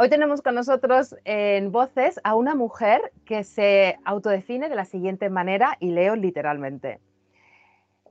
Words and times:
Hoy 0.00 0.08
tenemos 0.08 0.42
con 0.42 0.54
nosotros 0.54 1.16
en 1.24 1.72
voces 1.72 2.20
a 2.22 2.36
una 2.36 2.54
mujer 2.54 3.10
que 3.24 3.42
se 3.42 3.96
autodefine 4.04 4.68
de 4.68 4.76
la 4.76 4.84
siguiente 4.84 5.28
manera 5.28 5.76
y 5.80 5.90
leo 5.90 6.14
literalmente. 6.14 7.00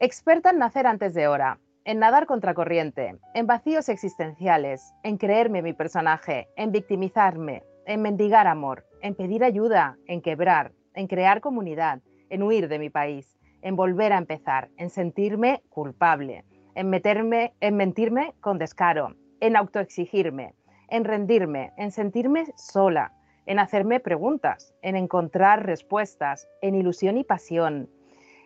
Experta 0.01 0.49
en 0.49 0.57
nacer 0.57 0.85
antes 0.85 1.13
de 1.13 1.29
hora, 1.29 1.59
en 1.85 1.99
nadar 1.99 2.25
contracorriente, 2.25 3.15
en 3.33 3.47
vacíos 3.47 3.87
existenciales, 3.87 4.93
en 5.03 5.15
creerme 5.15 5.61
mi 5.61 5.71
personaje, 5.71 6.49
en 6.57 6.73
victimizarme, 6.73 7.63
en 7.85 8.01
mendigar 8.01 8.47
amor, 8.47 8.85
en 9.01 9.15
pedir 9.15 9.45
ayuda, 9.45 9.95
en 10.07 10.21
quebrar, 10.21 10.73
en 10.93 11.07
crear 11.07 11.39
comunidad, 11.39 12.01
en 12.29 12.43
huir 12.43 12.67
de 12.67 12.79
mi 12.79 12.89
país, 12.89 13.39
en 13.61 13.77
volver 13.77 14.11
a 14.11 14.17
empezar, 14.17 14.67
en 14.75 14.89
sentirme 14.89 15.61
culpable, 15.69 16.43
en 16.75 16.89
meterme, 16.89 17.53
en 17.61 17.77
mentirme 17.77 18.33
con 18.41 18.57
descaro, 18.57 19.15
en 19.39 19.55
autoexigirme, 19.55 20.53
en 20.89 21.03
rendirme, 21.03 21.73
en 21.77 21.91
sentirme 21.91 22.45
sola, 22.55 23.13
en 23.45 23.59
hacerme 23.59 23.99
preguntas, 23.99 24.73
en 24.81 24.95
encontrar 24.95 25.65
respuestas, 25.65 26.47
en 26.61 26.75
ilusión 26.75 27.17
y 27.17 27.23
pasión, 27.23 27.89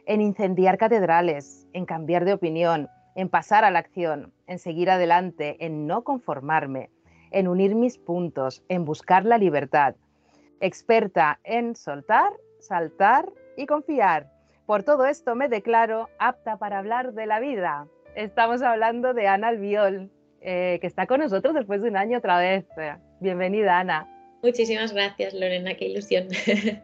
en 0.06 0.22
incendiar 0.22 0.78
catedrales, 0.78 1.68
en 1.74 1.86
cambiar 1.86 2.26
de 2.26 2.34
opinión, 2.34 2.90
en 3.16 3.30
pasar 3.30 3.66
a 3.66 3.72
la 3.72 3.80
acción, 3.80 4.34
en 4.48 4.60
seguir 4.60 4.90
adelante, 4.90 5.58
en 5.60 5.88
no 5.88 6.04
conformarme, 6.04 6.90
en 7.32 7.48
unir 7.48 7.76
mis 7.76 7.98
puntos, 7.98 8.64
en 8.70 8.86
buscar 8.86 9.26
la 9.26 9.38
libertad. 9.38 9.96
Experta 10.60 11.40
en 11.44 11.76
soltar, 11.76 12.32
saltar 12.60 13.32
y 13.58 13.66
confiar. 13.66 14.30
Por 14.66 14.84
todo 14.84 15.06
esto 15.06 15.36
me 15.36 15.50
declaro 15.50 16.10
apta 16.20 16.58
para 16.58 16.80
hablar 16.80 17.14
de 17.14 17.26
la 17.26 17.40
vida. 17.40 17.88
Estamos 18.16 18.62
hablando 18.62 19.14
de 19.14 19.28
Ana 19.28 19.50
Albiol, 19.50 20.12
eh, 20.42 20.80
que 20.82 20.88
está 20.88 21.06
con 21.08 21.20
nosotros 21.20 21.54
después 21.54 21.82
de 21.82 21.90
un 21.90 21.98
año 21.98 22.18
otra 22.18 22.40
vez. 22.40 22.66
Bienvenida, 23.20 23.80
Ana. 23.80 24.08
Muchísimas 24.44 24.92
gracias, 24.92 25.36
Lorena, 25.36 25.76
qué 25.76 25.86
ilusión. 25.86 26.28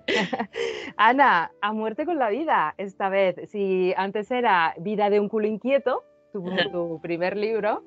Ana, 0.98 1.52
a 1.60 1.74
muerte 1.74 2.06
con 2.06 2.20
la 2.20 2.30
vida 2.30 2.76
esta 2.78 3.10
vez. 3.10 3.36
Si 3.50 3.94
antes 3.98 4.30
era 4.30 4.76
Vida 4.78 5.10
de 5.10 5.20
un 5.20 5.28
culo 5.28 5.48
inquieto, 5.48 6.04
tu, 6.32 6.46
tu 6.72 7.02
primer 7.02 7.36
libro, 7.36 7.84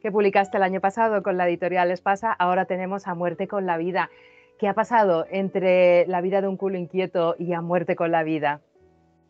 que 0.00 0.10
publicaste 0.10 0.56
el 0.56 0.64
año 0.64 0.80
pasado 0.80 1.22
con 1.22 1.36
la 1.36 1.46
editorial 1.48 1.92
Espasa, 1.92 2.32
ahora 2.32 2.64
tenemos 2.64 3.06
A 3.06 3.14
muerte 3.14 3.46
con 3.46 3.64
la 3.64 3.76
vida. 3.76 4.10
¿Qué 4.58 4.66
ha 4.66 4.74
pasado 4.74 5.26
entre 5.30 6.04
la 6.08 6.20
vida 6.20 6.40
de 6.40 6.48
un 6.48 6.56
culo 6.56 6.76
inquieto 6.76 7.36
y 7.38 7.52
A 7.52 7.60
muerte 7.60 7.94
con 7.94 8.10
la 8.10 8.24
vida? 8.24 8.60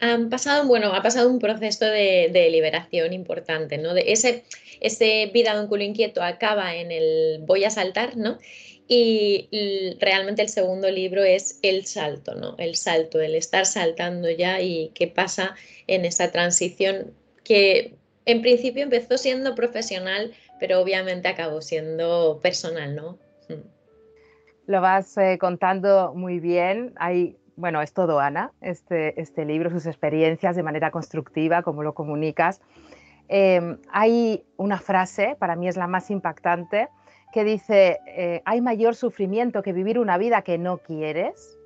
Han 0.02 0.30
pasado, 0.30 0.66
bueno, 0.66 0.92
ha 0.94 1.00
pasado 1.00 1.30
un 1.30 1.38
proceso 1.38 1.84
de, 1.84 2.48
liberación 2.50 3.12
importante, 3.12 3.78
¿no? 3.78 3.94
Ese, 3.94 4.42
ese 4.80 5.30
vida 5.32 5.54
de 5.54 5.60
un 5.60 5.68
culo 5.68 5.84
inquieto 5.84 6.24
acaba 6.24 6.74
en 6.74 6.90
el 6.90 7.38
voy 7.46 7.62
a 7.62 7.70
saltar, 7.70 8.16
¿no? 8.16 8.38
Y 8.88 9.48
realmente 10.00 10.42
el 10.42 10.48
segundo 10.48 10.90
libro 10.90 11.22
es 11.22 11.60
el 11.62 11.86
salto, 11.86 12.34
¿no? 12.34 12.56
El 12.58 12.74
salto, 12.74 13.20
el 13.20 13.36
estar 13.36 13.64
saltando 13.64 14.28
ya 14.28 14.60
y 14.60 14.90
qué 14.92 15.06
pasa 15.06 15.54
en 15.86 16.04
esa 16.04 16.32
transición 16.32 17.14
que 17.44 17.94
en 18.26 18.42
principio 18.42 18.82
empezó 18.82 19.16
siendo 19.18 19.54
profesional, 19.54 20.32
pero 20.58 20.80
obviamente 20.80 21.28
acabó 21.28 21.62
siendo 21.62 22.40
personal, 22.42 22.96
¿no? 22.96 23.18
Hmm. 23.48 23.62
Lo 24.66 24.80
vas 24.80 25.16
eh, 25.16 25.38
contando 25.38 26.12
muy 26.12 26.40
bien. 26.40 26.92
Hay 26.96 27.36
bueno, 27.56 27.82
es 27.82 27.92
todo 27.92 28.20
Ana, 28.20 28.52
este, 28.60 29.20
este 29.20 29.44
libro, 29.44 29.70
sus 29.70 29.86
experiencias 29.86 30.56
de 30.56 30.62
manera 30.62 30.90
constructiva, 30.90 31.62
cómo 31.62 31.82
lo 31.82 31.94
comunicas. 31.94 32.60
Em, 33.28 33.78
hay 33.90 34.44
una 34.56 34.78
frase, 34.78 35.36
para 35.38 35.56
mí 35.56 35.68
es 35.68 35.76
la 35.76 35.86
más 35.86 36.10
impactante, 36.10 36.88
que 37.32 37.44
dice, 37.44 37.98
eh, 38.06 38.42
hay 38.44 38.60
mayor 38.60 38.94
sufrimiento 38.94 39.62
que 39.62 39.72
vivir 39.72 39.98
una 39.98 40.18
vida 40.18 40.42
que 40.42 40.58
no 40.58 40.78
quieres, 40.78 41.58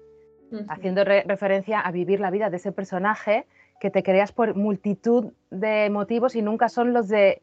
haciendo 0.68 1.02
referencia 1.02 1.80
a 1.80 1.90
vivir 1.90 2.20
la 2.20 2.30
vida 2.30 2.50
de 2.50 2.58
ese 2.58 2.70
personaje 2.70 3.46
que 3.80 3.90
te 3.90 4.04
creas 4.04 4.30
por 4.30 4.54
multitud 4.54 5.32
de 5.50 5.90
motivos 5.90 6.36
y 6.36 6.42
nunca 6.42 6.68
son 6.68 6.92
los 6.92 7.08
de 7.08 7.42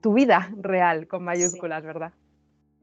tu 0.00 0.14
vida 0.14 0.50
real, 0.56 1.08
con 1.08 1.24
mayúsculas, 1.24 1.82
¿verdad? 1.82 2.12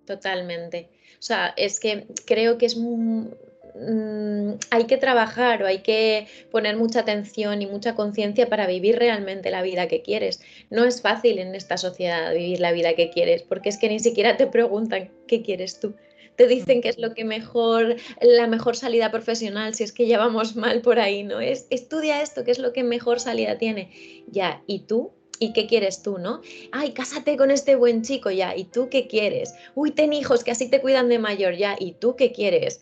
Totalmente. 0.06 0.90
O 1.14 1.22
sea, 1.22 1.54
es 1.56 1.80
que 1.80 2.08
creo 2.26 2.58
que 2.58 2.66
es 2.66 2.76
muy 2.76 3.30
Mm, 3.76 4.54
hay 4.70 4.86
que 4.86 4.98
trabajar 4.98 5.64
o 5.64 5.66
hay 5.66 5.80
que 5.80 6.28
poner 6.52 6.78
mucha 6.78 7.00
atención 7.00 7.62
y 7.62 7.66
mucha 7.66 7.96
conciencia 7.96 8.48
para 8.48 8.68
vivir 8.68 8.98
realmente 9.00 9.50
la 9.50 9.64
vida 9.64 9.88
que 9.88 10.02
quieres. 10.02 10.42
No 10.70 10.86
es 10.86 11.02
fácil 11.02 11.40
en 11.40 11.56
esta 11.56 11.78
sociedad 11.78 12.34
vivir 12.34 12.60
la 12.60 12.72
vida 12.72 12.94
que 12.94 13.10
quieres, 13.10 13.42
porque 13.42 13.70
es 13.70 13.78
que 13.78 13.90
ni 13.90 14.00
siquiera 14.00 14.38
te 14.38 14.48
preguntan 14.48 15.10
qué 15.28 15.42
quieres 15.42 15.80
tú. 15.80 15.96
Te 16.36 16.48
dicen 16.48 16.82
que 16.82 16.90
es 16.90 16.98
lo 16.98 17.14
que 17.14 17.26
mejor, 17.26 17.96
la 18.22 18.48
mejor 18.48 18.76
salida 18.76 19.12
profesional, 19.12 19.76
si 19.76 19.84
es 19.84 19.92
que 19.92 20.08
ya 20.08 20.18
vamos 20.18 20.56
mal 20.56 20.82
por 20.82 21.00
ahí, 21.00 21.24
¿no? 21.24 21.40
Es 21.40 21.68
estudia 21.70 22.22
esto, 22.22 22.44
que 22.44 22.52
es 22.52 22.60
lo 22.60 22.74
que 22.74 22.84
mejor 22.84 23.20
salida 23.20 23.58
tiene. 23.58 23.92
Ya, 24.28 24.64
¿y 24.66 24.80
tú? 24.80 25.12
¿Y 25.40 25.54
qué 25.54 25.68
quieres 25.68 26.02
tú, 26.02 26.20
no? 26.20 26.42
Ay, 26.72 26.92
cásate 26.92 27.38
con 27.38 27.52
este 27.52 27.76
buen 27.76 28.02
chico, 28.02 28.32
ya. 28.32 28.56
¿Y 28.56 28.66
tú 28.66 28.90
qué 28.90 29.08
quieres? 29.08 29.54
Uy, 29.76 29.92
ten 29.92 30.14
hijos 30.14 30.44
que 30.44 30.52
así 30.52 30.70
te 30.70 30.80
cuidan 30.82 31.10
de 31.10 31.20
mayor, 31.20 31.56
ya. 31.56 31.76
¿Y 31.78 31.94
tú 31.94 32.16
qué 32.16 32.32
quieres? 32.32 32.82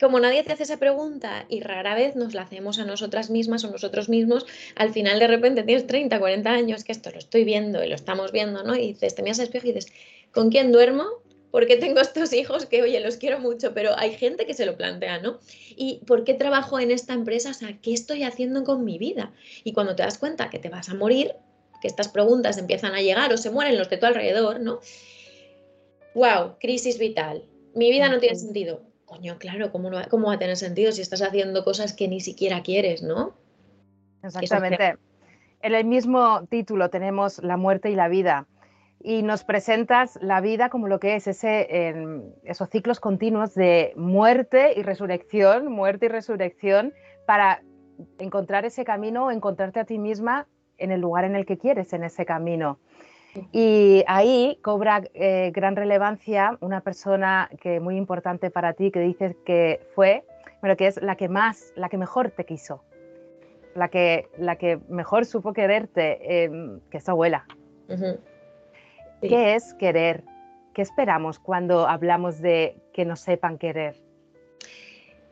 Como 0.00 0.20
nadie 0.20 0.42
te 0.44 0.52
hace 0.52 0.62
esa 0.62 0.78
pregunta 0.78 1.46
y 1.48 1.60
rara 1.60 1.94
vez 1.94 2.14
nos 2.14 2.34
la 2.34 2.42
hacemos 2.42 2.78
a 2.78 2.84
nosotras 2.84 3.30
mismas 3.30 3.64
o 3.64 3.70
nosotros 3.70 4.08
mismos, 4.08 4.46
al 4.76 4.92
final 4.92 5.18
de 5.18 5.26
repente 5.26 5.62
tienes 5.64 5.86
30, 5.86 6.18
40 6.18 6.50
años, 6.50 6.84
que 6.84 6.92
esto 6.92 7.10
lo 7.10 7.18
estoy 7.18 7.44
viendo 7.44 7.82
y 7.82 7.88
lo 7.88 7.94
estamos 7.94 8.32
viendo, 8.32 8.62
¿no? 8.62 8.76
Y 8.76 8.88
dices, 8.88 9.14
te 9.14 9.22
miras 9.22 9.38
al 9.40 9.46
espejo 9.46 9.66
y 9.66 9.72
dices, 9.72 9.92
¿con 10.32 10.50
quién 10.50 10.72
duermo? 10.72 11.04
¿Por 11.50 11.66
qué 11.66 11.76
tengo 11.76 12.00
estos 12.00 12.32
hijos 12.32 12.66
que, 12.66 12.82
oye, 12.82 13.00
los 13.00 13.16
quiero 13.16 13.40
mucho, 13.40 13.72
pero 13.72 13.96
hay 13.96 14.12
gente 14.12 14.46
que 14.46 14.54
se 14.54 14.66
lo 14.66 14.76
plantea, 14.76 15.18
¿no? 15.20 15.38
¿Y 15.76 16.00
por 16.06 16.24
qué 16.24 16.34
trabajo 16.34 16.78
en 16.78 16.90
esta 16.90 17.14
empresa? 17.14 17.50
O 17.50 17.54
sea, 17.54 17.78
¿qué 17.80 17.94
estoy 17.94 18.22
haciendo 18.22 18.64
con 18.64 18.84
mi 18.84 18.98
vida? 18.98 19.32
Y 19.64 19.72
cuando 19.72 19.96
te 19.96 20.02
das 20.02 20.18
cuenta 20.18 20.50
que 20.50 20.58
te 20.58 20.68
vas 20.68 20.90
a 20.90 20.94
morir, 20.94 21.34
que 21.80 21.88
estas 21.88 22.08
preguntas 22.08 22.58
empiezan 22.58 22.94
a 22.94 23.00
llegar 23.00 23.32
o 23.32 23.36
se 23.36 23.50
mueren 23.50 23.78
los 23.78 23.88
de 23.88 23.96
tu 23.96 24.06
alrededor, 24.06 24.60
¿no? 24.60 24.80
¡Wow! 26.14 26.56
Crisis 26.60 26.98
vital. 26.98 27.44
Mi 27.74 27.90
vida 27.90 28.08
no 28.08 28.18
tiene 28.18 28.36
sentido 28.36 28.87
coño, 29.08 29.38
claro, 29.38 29.72
¿cómo, 29.72 29.90
va 29.90 30.34
a 30.34 30.38
tener 30.38 30.56
sentido 30.56 30.92
si 30.92 31.00
estás 31.00 31.22
haciendo 31.22 31.64
cosas 31.64 31.94
que 31.94 32.08
ni 32.08 32.20
siquiera 32.20 32.62
quieres, 32.62 33.02
¿no? 33.02 33.32
Exactamente. 34.22 34.96
En 35.62 35.74
el 35.74 35.84
mismo 35.86 36.46
título 36.48 36.90
tenemos 36.90 37.42
la 37.42 37.56
muerte 37.56 37.90
y 37.90 37.94
la 37.94 38.08
vida 38.08 38.46
y 39.00 39.22
nos 39.22 39.44
presentas 39.44 40.18
la 40.20 40.40
vida 40.40 40.68
como 40.68 40.88
lo 40.88 41.00
que 41.00 41.16
es 41.16 41.26
ese, 41.26 41.94
esos 42.44 42.68
ciclos 42.68 43.00
continuos 43.00 43.54
de 43.54 43.92
muerte 43.96 44.74
y 44.76 44.82
resurrección, 44.82 45.72
muerte 45.72 46.06
y 46.06 46.08
resurrección, 46.10 46.92
para 47.26 47.62
encontrar 48.18 48.64
ese 48.64 48.84
camino, 48.84 49.30
encontrarte 49.30 49.80
a 49.80 49.84
ti 49.84 49.98
misma 49.98 50.46
en 50.76 50.92
el 50.92 51.00
lugar 51.00 51.24
en 51.24 51.34
el 51.34 51.46
que 51.46 51.58
quieres, 51.58 51.92
en 51.92 52.04
ese 52.04 52.26
camino. 52.26 52.78
Y 53.52 54.04
ahí 54.06 54.58
cobra 54.62 55.02
eh, 55.14 55.52
gran 55.54 55.76
relevancia 55.76 56.56
una 56.60 56.80
persona 56.80 57.50
que 57.60 57.80
muy 57.80 57.96
importante 57.96 58.50
para 58.50 58.72
ti, 58.72 58.90
que 58.90 59.00
dices 59.00 59.36
que 59.44 59.86
fue, 59.94 60.24
bueno, 60.60 60.76
que 60.76 60.86
es 60.86 61.00
la 61.02 61.16
que 61.16 61.28
más, 61.28 61.72
la 61.76 61.88
que 61.88 61.98
mejor 61.98 62.30
te 62.30 62.44
quiso, 62.44 62.82
la 63.74 63.88
que, 63.88 64.28
la 64.38 64.56
que 64.56 64.78
mejor 64.88 65.24
supo 65.24 65.52
quererte, 65.52 66.44
em, 66.44 66.80
que 66.90 66.98
es 66.98 67.04
tu 67.04 67.10
abuela. 67.10 67.46
¿Qué 69.20 69.54
es 69.54 69.74
querer? 69.74 70.24
¿Qué 70.74 70.82
esperamos 70.82 71.38
cuando 71.38 71.88
hablamos 71.88 72.40
de 72.40 72.76
que 72.92 73.04
nos 73.04 73.20
sepan 73.20 73.58
querer? 73.58 73.96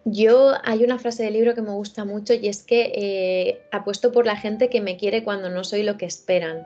Yo 0.05 0.53
hay 0.63 0.85
una 0.85 0.99
frase 0.99 1.25
del 1.25 1.33
libro 1.35 1.55
que 1.55 1.63
me 1.63 1.73
gusta 1.73 2.05
mucho 2.05 2.33
y 2.33 2.47
es 2.47 2.63
que 2.63 2.93
eh, 2.95 3.61
apuesto 3.73 4.13
por 4.13 4.25
la 4.25 4.37
gente 4.37 4.69
que 4.69 4.81
me 4.81 4.97
quiere 4.97 5.25
cuando 5.25 5.51
no 5.51 5.65
soy 5.65 5.83
lo 5.83 5.97
que 5.97 6.07
esperan. 6.07 6.65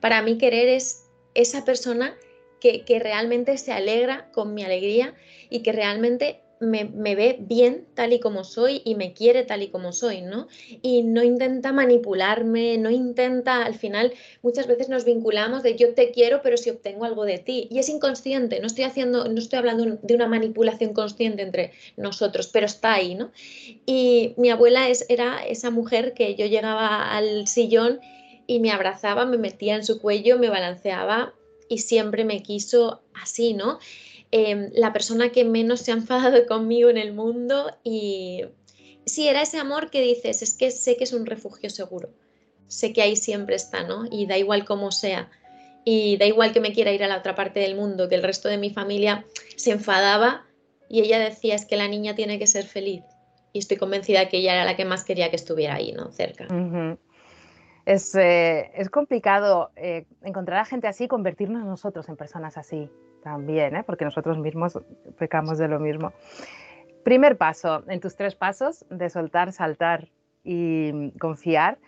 Para 0.00 0.22
mí 0.22 0.38
querer 0.38 0.68
es 0.68 1.06
esa 1.34 1.64
persona 1.64 2.16
que, 2.60 2.98
realmente 3.00 3.56
se 3.58 3.72
alegra 3.72 4.30
con 4.32 4.54
mi 4.54 4.62
alegría 4.62 5.14
y 5.48 5.62
que 5.62 5.72
realmente 5.72 6.42
me, 6.60 6.84
ve 6.84 7.38
bien 7.40 7.86
tal 7.94 8.12
y 8.12 8.20
como 8.20 8.44
soy 8.44 8.82
y 8.84 8.94
me 8.94 9.14
quiere 9.14 9.44
tal 9.44 9.62
y 9.62 9.68
como 9.68 9.92
soy, 9.92 10.20
¿no? 10.20 10.46
Y 10.82 11.02
no 11.02 11.22
intenta 11.22 11.72
manipularme, 11.72 12.76
no 12.76 12.90
intenta, 12.90 13.64
al 13.64 13.76
final 13.76 14.12
muchas 14.42 14.66
veces 14.66 14.90
nos 14.90 15.06
vinculamos 15.06 15.62
de 15.62 15.76
yo 15.76 15.94
te 15.94 16.10
quiero 16.10 16.42
pero 16.42 16.58
si 16.58 16.68
obtengo 16.68 17.06
algo 17.06 17.24
de 17.24 17.38
ti 17.38 17.66
y 17.70 17.78
es 17.78 17.88
inconsciente, 17.88 18.60
no 18.60 18.66
estoy 18.66 18.84
haciendo, 18.84 19.26
no 19.26 19.38
estoy 19.38 19.58
hablando 19.58 19.98
de 20.02 20.14
una 20.14 20.26
manipulación 20.26 20.92
consciente 20.92 21.40
entre 21.40 21.72
nosotros, 21.96 22.48
pero 22.52 22.66
está 22.66 22.92
ahí, 22.92 23.14
¿no? 23.14 23.32
Y 23.86 24.34
mi 24.36 24.50
abuela 24.50 24.90
es, 24.90 25.06
era 25.08 25.38
esa 25.46 25.70
mujer 25.70 26.12
que 26.12 26.34
yo 26.34 26.44
llegaba 26.44 27.10
al 27.10 27.46
sillón 27.46 28.00
y 28.50 28.58
me 28.58 28.72
abrazaba, 28.72 29.26
me 29.26 29.38
metía 29.38 29.76
en 29.76 29.84
su 29.84 30.00
cuello, 30.00 30.36
me 30.36 30.48
balanceaba 30.48 31.34
y 31.68 31.78
siempre 31.78 32.24
me 32.24 32.42
quiso 32.42 33.00
así, 33.14 33.54
¿no? 33.54 33.78
Em, 34.32 34.72
la 34.74 34.92
persona 34.92 35.30
que 35.30 35.44
menos 35.44 35.82
se 35.82 35.92
ha 35.92 35.94
enfadado 35.94 36.44
conmigo 36.48 36.90
en 36.90 36.98
el 36.98 37.12
mundo 37.12 37.70
y 37.84 38.42
sí, 39.06 39.28
era 39.28 39.42
ese 39.42 39.58
amor 39.58 39.88
que 39.90 40.00
dices, 40.00 40.42
es 40.42 40.54
que 40.54 40.72
sé 40.72 40.96
que 40.96 41.04
es 41.04 41.12
un 41.12 41.26
refugio 41.26 41.70
seguro, 41.70 42.08
sé 42.66 42.92
que 42.92 43.02
ahí 43.02 43.14
siempre 43.14 43.54
está, 43.54 43.84
¿no? 43.84 44.06
Y 44.10 44.26
da 44.26 44.36
igual 44.36 44.64
cómo 44.64 44.90
sea. 44.90 45.30
y 45.84 46.16
da 46.16 46.26
igual 46.26 46.52
que 46.52 46.60
me 46.60 46.72
quiera 46.72 46.92
ir 46.92 47.04
a 47.04 47.08
la 47.08 47.18
otra 47.18 47.36
parte 47.36 47.60
del 47.60 47.76
mundo, 47.76 48.08
que 48.08 48.16
el 48.16 48.24
resto 48.24 48.48
de 48.48 48.58
mi 48.58 48.70
familia 48.70 49.24
se 49.54 49.70
enfadaba 49.70 50.44
y 50.88 51.02
ella 51.02 51.20
decía 51.20 51.54
es 51.54 51.66
que 51.66 51.76
la 51.76 51.86
niña 51.86 52.16
tiene 52.16 52.40
que 52.40 52.48
ser 52.48 52.64
feliz. 52.64 53.04
Y 53.52 53.60
estoy 53.60 53.76
convencida 53.76 54.28
que 54.28 54.38
ella 54.38 54.54
era 54.54 54.64
la 54.64 54.76
que 54.76 54.84
más 54.84 55.04
quería 55.04 55.30
que 55.30 55.36
estuviera 55.36 55.76
ahí, 55.76 55.92
¿no? 55.92 56.10
Cerca. 56.10 56.48
Es, 57.84 58.14
eh, 58.14 58.70
es, 58.74 58.90
complicado 58.90 59.70
eh, 59.76 60.06
encontrar 60.22 60.60
a 60.60 60.64
gente 60.64 60.88
así 60.88 61.04
y 61.04 61.08
convertirnos 61.08 61.64
nosotros 61.64 62.08
en 62.08 62.16
personas 62.16 62.56
así 62.56 62.90
también, 63.22 63.76
¿eh? 63.76 63.82
porque 63.84 64.04
nosotros 64.04 64.38
mismos 64.38 64.78
pecamos 65.18 65.58
de 65.58 65.68
lo 65.68 65.78
mismo. 65.80 66.12
Primer 67.04 67.36
paso, 67.36 67.82
en 67.88 68.00
tus 68.00 68.16
tres 68.16 68.34
pasos 68.34 68.84
de 68.90 69.08
soltar, 69.10 69.52
saltar 69.52 70.08
y 70.44 71.10
confiar. 71.18 71.78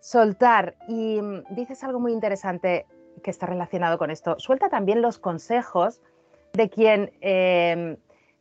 Soltar, 0.00 0.76
y 0.88 1.20
mm, 1.20 1.54
dices 1.54 1.82
algo 1.82 1.98
muy 1.98 2.12
interesante, 2.12 2.86
que 3.22 3.30
está 3.30 3.46
relacionado 3.46 3.98
con 3.98 4.10
esto. 4.10 4.38
Suelta 4.38 4.68
también 4.68 5.02
los 5.02 5.18
consejos 5.18 6.00
de 6.52 6.68
quien 6.68 7.12
em, 7.20 7.96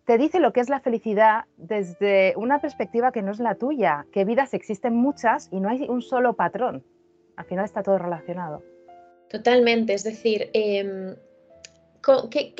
te 0.06 0.18
dice 0.18 0.40
lo 0.40 0.54
que 0.54 0.60
es 0.60 0.70
la 0.70 0.80
felicidad 0.80 1.46
desde 1.58 2.34
una 2.38 2.62
perspectiva 2.62 3.12
que 3.12 3.22
no 3.22 3.32
es 3.32 3.40
la 3.40 3.56
tuya, 3.56 4.06
que 4.12 4.24
vidas 4.24 4.54
existen 4.54 4.96
muchas 4.96 5.50
y 5.52 5.60
no 5.60 5.70
hay 5.70 5.88
un 5.90 6.02
solo 6.02 6.36
patrón. 6.36 6.84
Al 7.36 7.46
final 7.46 7.66
está 7.66 7.84
todo 7.84 7.98
relacionado. 7.98 8.64
Totalmente, 9.30 9.94
es 9.94 10.04
decir, 10.04 10.50
em, 10.54 11.16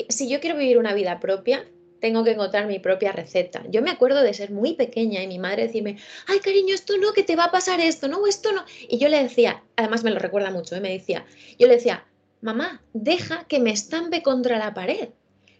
si 0.08 0.28
yo 0.28 0.40
quiero 0.40 0.56
vivir 0.56 0.78
una 0.78 0.92
vida 0.92 1.20
propia, 1.20 1.64
tengo 2.00 2.24
que 2.24 2.32
encontrar 2.32 2.66
mi 2.66 2.78
propia 2.80 3.12
receta. 3.12 3.62
Yo 3.70 3.80
me 3.80 3.90
acuerdo 3.90 4.22
de 4.22 4.34
ser 4.34 4.50
muy 4.50 4.74
pequeña 4.74 5.22
y 5.22 5.28
mi 5.28 5.38
madre 5.38 5.68
decirme, 5.68 5.96
ay 6.26 6.40
cariño, 6.40 6.74
esto 6.74 6.98
no, 6.98 7.12
que 7.12 7.22
te 7.22 7.36
va 7.36 7.44
a 7.44 7.50
pasar 7.52 7.80
esto, 7.80 8.08
no, 8.08 8.26
esto 8.26 8.52
no. 8.52 8.64
Y 8.88 8.98
yo 8.98 9.08
le 9.08 9.22
decía, 9.22 9.62
además 9.76 10.04
me 10.04 10.10
lo 10.10 10.18
recuerda 10.18 10.50
mucho, 10.50 10.74
¿eh? 10.74 10.80
me 10.80 10.92
decía, 10.92 11.24
yo 11.58 11.68
le 11.68 11.76
decía, 11.76 12.04
mamá, 12.42 12.82
deja 12.92 13.44
que 13.44 13.60
me 13.60 13.70
estampe 13.70 14.22
contra 14.22 14.58
la 14.58 14.74
pared. 14.74 15.10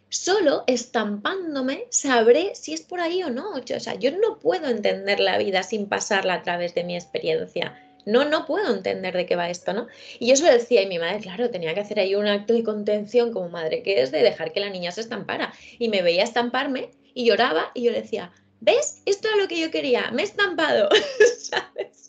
Solo 0.08 0.62
estampándome 0.66 1.86
sabré 1.90 2.54
si 2.54 2.72
es 2.72 2.82
por 2.82 3.00
ahí 3.00 3.22
o 3.22 3.30
no. 3.30 3.54
O 3.54 3.80
sea, 3.80 3.94
yo 3.94 4.12
no 4.12 4.38
puedo 4.38 4.68
entender 4.68 5.20
la 5.20 5.38
vida 5.38 5.62
sin 5.62 5.88
pasarla 5.88 6.34
a 6.34 6.42
través 6.42 6.74
de 6.74 6.84
mi 6.84 6.94
experiencia. 6.94 7.76
No, 8.04 8.24
no 8.24 8.46
puedo 8.46 8.72
entender 8.72 9.16
de 9.16 9.26
qué 9.26 9.34
va 9.34 9.50
esto, 9.50 9.72
¿no? 9.72 9.88
Y 10.20 10.28
yo 10.28 10.36
se 10.36 10.44
lo 10.44 10.52
decía 10.52 10.80
y 10.82 10.86
mi 10.86 11.00
madre, 11.00 11.18
claro, 11.18 11.50
tenía 11.50 11.74
que 11.74 11.80
hacer 11.80 11.98
ahí 11.98 12.14
un 12.14 12.28
acto 12.28 12.54
de 12.54 12.62
contención 12.62 13.32
como 13.32 13.48
madre 13.48 13.82
que 13.82 14.00
es 14.00 14.12
de 14.12 14.22
dejar 14.22 14.52
que 14.52 14.60
la 14.60 14.70
niña 14.70 14.92
se 14.92 15.00
estampara. 15.00 15.52
Y 15.78 15.88
me 15.88 16.02
veía 16.02 16.22
estamparme 16.22 16.90
y 17.14 17.26
lloraba 17.26 17.72
y 17.74 17.82
yo 17.82 17.90
le 17.90 18.02
decía, 18.02 18.30
¿ves? 18.60 19.02
Esto 19.06 19.28
es 19.28 19.36
lo 19.36 19.48
que 19.48 19.60
yo 19.60 19.72
quería, 19.72 20.12
me 20.12 20.22
he 20.22 20.24
estampado, 20.24 20.88
¿sabes? 21.38 22.05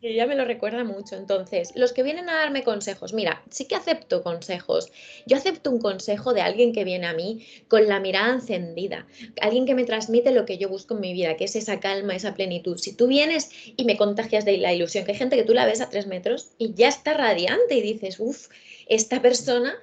Que 0.00 0.14
ya 0.14 0.26
me 0.26 0.36
lo 0.36 0.44
recuerda 0.44 0.84
mucho. 0.84 1.16
Entonces, 1.16 1.72
los 1.74 1.92
que 1.92 2.02
vienen 2.02 2.28
a 2.28 2.36
darme 2.36 2.62
consejos, 2.62 3.12
mira, 3.12 3.42
sí 3.50 3.66
que 3.66 3.74
acepto 3.74 4.22
consejos. 4.22 4.92
Yo 5.26 5.36
acepto 5.36 5.70
un 5.70 5.80
consejo 5.80 6.32
de 6.32 6.42
alguien 6.42 6.72
que 6.72 6.84
viene 6.84 7.06
a 7.06 7.12
mí 7.12 7.44
con 7.66 7.88
la 7.88 7.98
mirada 7.98 8.34
encendida, 8.34 9.06
alguien 9.40 9.66
que 9.66 9.74
me 9.74 9.84
transmite 9.84 10.30
lo 10.30 10.44
que 10.44 10.58
yo 10.58 10.68
busco 10.68 10.94
en 10.94 11.00
mi 11.00 11.12
vida, 11.12 11.36
que 11.36 11.44
es 11.44 11.56
esa 11.56 11.80
calma, 11.80 12.14
esa 12.14 12.34
plenitud. 12.34 12.78
Si 12.78 12.94
tú 12.94 13.08
vienes 13.08 13.50
y 13.76 13.84
me 13.84 13.96
contagias 13.96 14.44
de 14.44 14.58
la 14.58 14.72
ilusión, 14.72 15.04
que 15.04 15.12
hay 15.12 15.18
gente 15.18 15.36
que 15.36 15.44
tú 15.44 15.54
la 15.54 15.66
ves 15.66 15.80
a 15.80 15.90
tres 15.90 16.06
metros 16.06 16.52
y 16.58 16.74
ya 16.74 16.88
está 16.88 17.14
radiante 17.14 17.74
y 17.74 17.82
dices, 17.82 18.20
uff, 18.20 18.48
esta 18.86 19.20
persona 19.20 19.74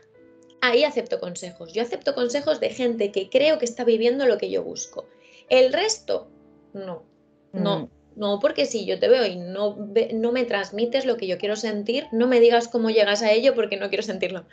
ahí 0.62 0.84
acepto 0.84 1.20
consejos. 1.20 1.74
Yo 1.74 1.82
acepto 1.82 2.16
consejos 2.16 2.60
de 2.60 2.70
gente 2.70 3.12
que 3.12 3.30
creo 3.30 3.60
que 3.60 3.66
está 3.66 3.84
viviendo 3.84 4.26
lo 4.26 4.38
que 4.38 4.50
yo 4.50 4.64
busco. 4.64 5.06
El 5.50 5.74
resto, 5.74 6.30
no, 6.74 7.04
no. 7.52 7.80
Mm. 7.80 7.95
No, 8.16 8.40
porque 8.40 8.66
si 8.66 8.86
yo 8.86 8.98
te 9.00 9.10
veo 9.10 9.26
y 9.26 9.36
no, 9.36 9.76
no 10.14 10.32
me 10.32 10.46
transmites 10.46 11.06
lo 11.06 11.18
que 11.18 11.28
yo 11.28 11.38
quiero 11.38 11.56
sentir, 11.56 12.08
no 12.12 12.28
me 12.28 12.40
digas 12.40 12.70
cómo 12.70 12.90
llegas 12.90 13.22
a 13.22 13.32
ello 13.32 13.54
porque 13.56 13.78
no 13.78 13.90
quiero 13.90 14.04
sentirlo. 14.04 14.46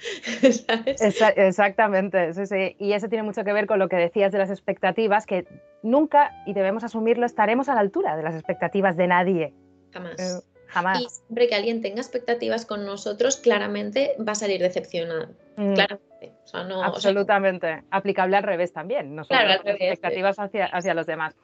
exactamente, 1.36 2.34
sí, 2.34 2.46
sí. 2.46 2.76
Y 2.78 2.92
eso 2.92 3.08
tiene 3.08 3.22
mucho 3.22 3.44
que 3.44 3.52
ver 3.52 3.66
con 3.66 3.78
lo 3.78 3.88
que 3.88 3.96
decías 3.96 4.32
de 4.32 4.38
las 4.38 4.50
expectativas, 4.50 5.26
que 5.26 5.46
nunca, 5.82 6.32
y 6.44 6.54
debemos 6.54 6.82
asumirlo, 6.82 7.24
estaremos 7.24 7.68
a 7.68 7.74
la 7.74 7.80
altura 7.80 8.16
de 8.16 8.24
las 8.24 8.34
expectativas 8.34 8.96
de 8.96 9.06
nadie. 9.06 9.54
Jamás. 9.92 10.20
Eh, 10.20 10.42
jamás. 10.66 11.00
Y 11.00 11.08
siempre 11.08 11.46
que 11.46 11.54
alguien 11.54 11.82
tenga 11.82 12.00
expectativas 12.00 12.66
con 12.66 12.84
nosotros, 12.84 13.36
claramente 13.36 14.16
va 14.18 14.32
a 14.32 14.36
salir 14.36 14.60
decepcionado. 14.60 15.28
Mm. 15.56 15.74
Claramente. 15.74 16.32
Absolutamente. 16.52 17.84
Aplicable 17.90 18.36
al 18.36 18.42
revés 18.42 18.72
también, 18.72 19.14
no 19.14 19.24
solo 19.24 19.40
las 19.44 19.60
expectativas 19.64 20.38
hacia, 20.38 20.66
hacia 20.66 20.94
los 20.94 21.06
demás. 21.06 21.36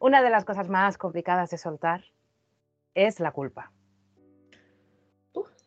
Una 0.00 0.22
de 0.22 0.30
las 0.30 0.46
cosas 0.46 0.68
más 0.70 0.96
complicadas 0.96 1.50
de 1.50 1.58
soltar 1.58 2.04
es 2.94 3.20
la 3.20 3.32
culpa. 3.32 3.70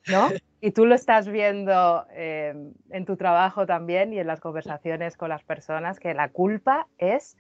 ¿No? 0.08 0.30
Y 0.66 0.72
tú 0.72 0.86
lo 0.86 0.96
estás 0.96 1.28
viendo 1.28 2.06
em, 2.12 2.74
en 2.90 3.06
tu 3.06 3.18
trabajo 3.18 3.66
también 3.66 4.14
y 4.14 4.20
en 4.20 4.28
las 4.28 4.40
conversaciones 4.40 5.18
con 5.18 5.28
las 5.28 5.44
personas, 5.44 6.00
que 6.00 6.14
la 6.14 6.30
culpa 6.30 6.88
es, 6.98 7.36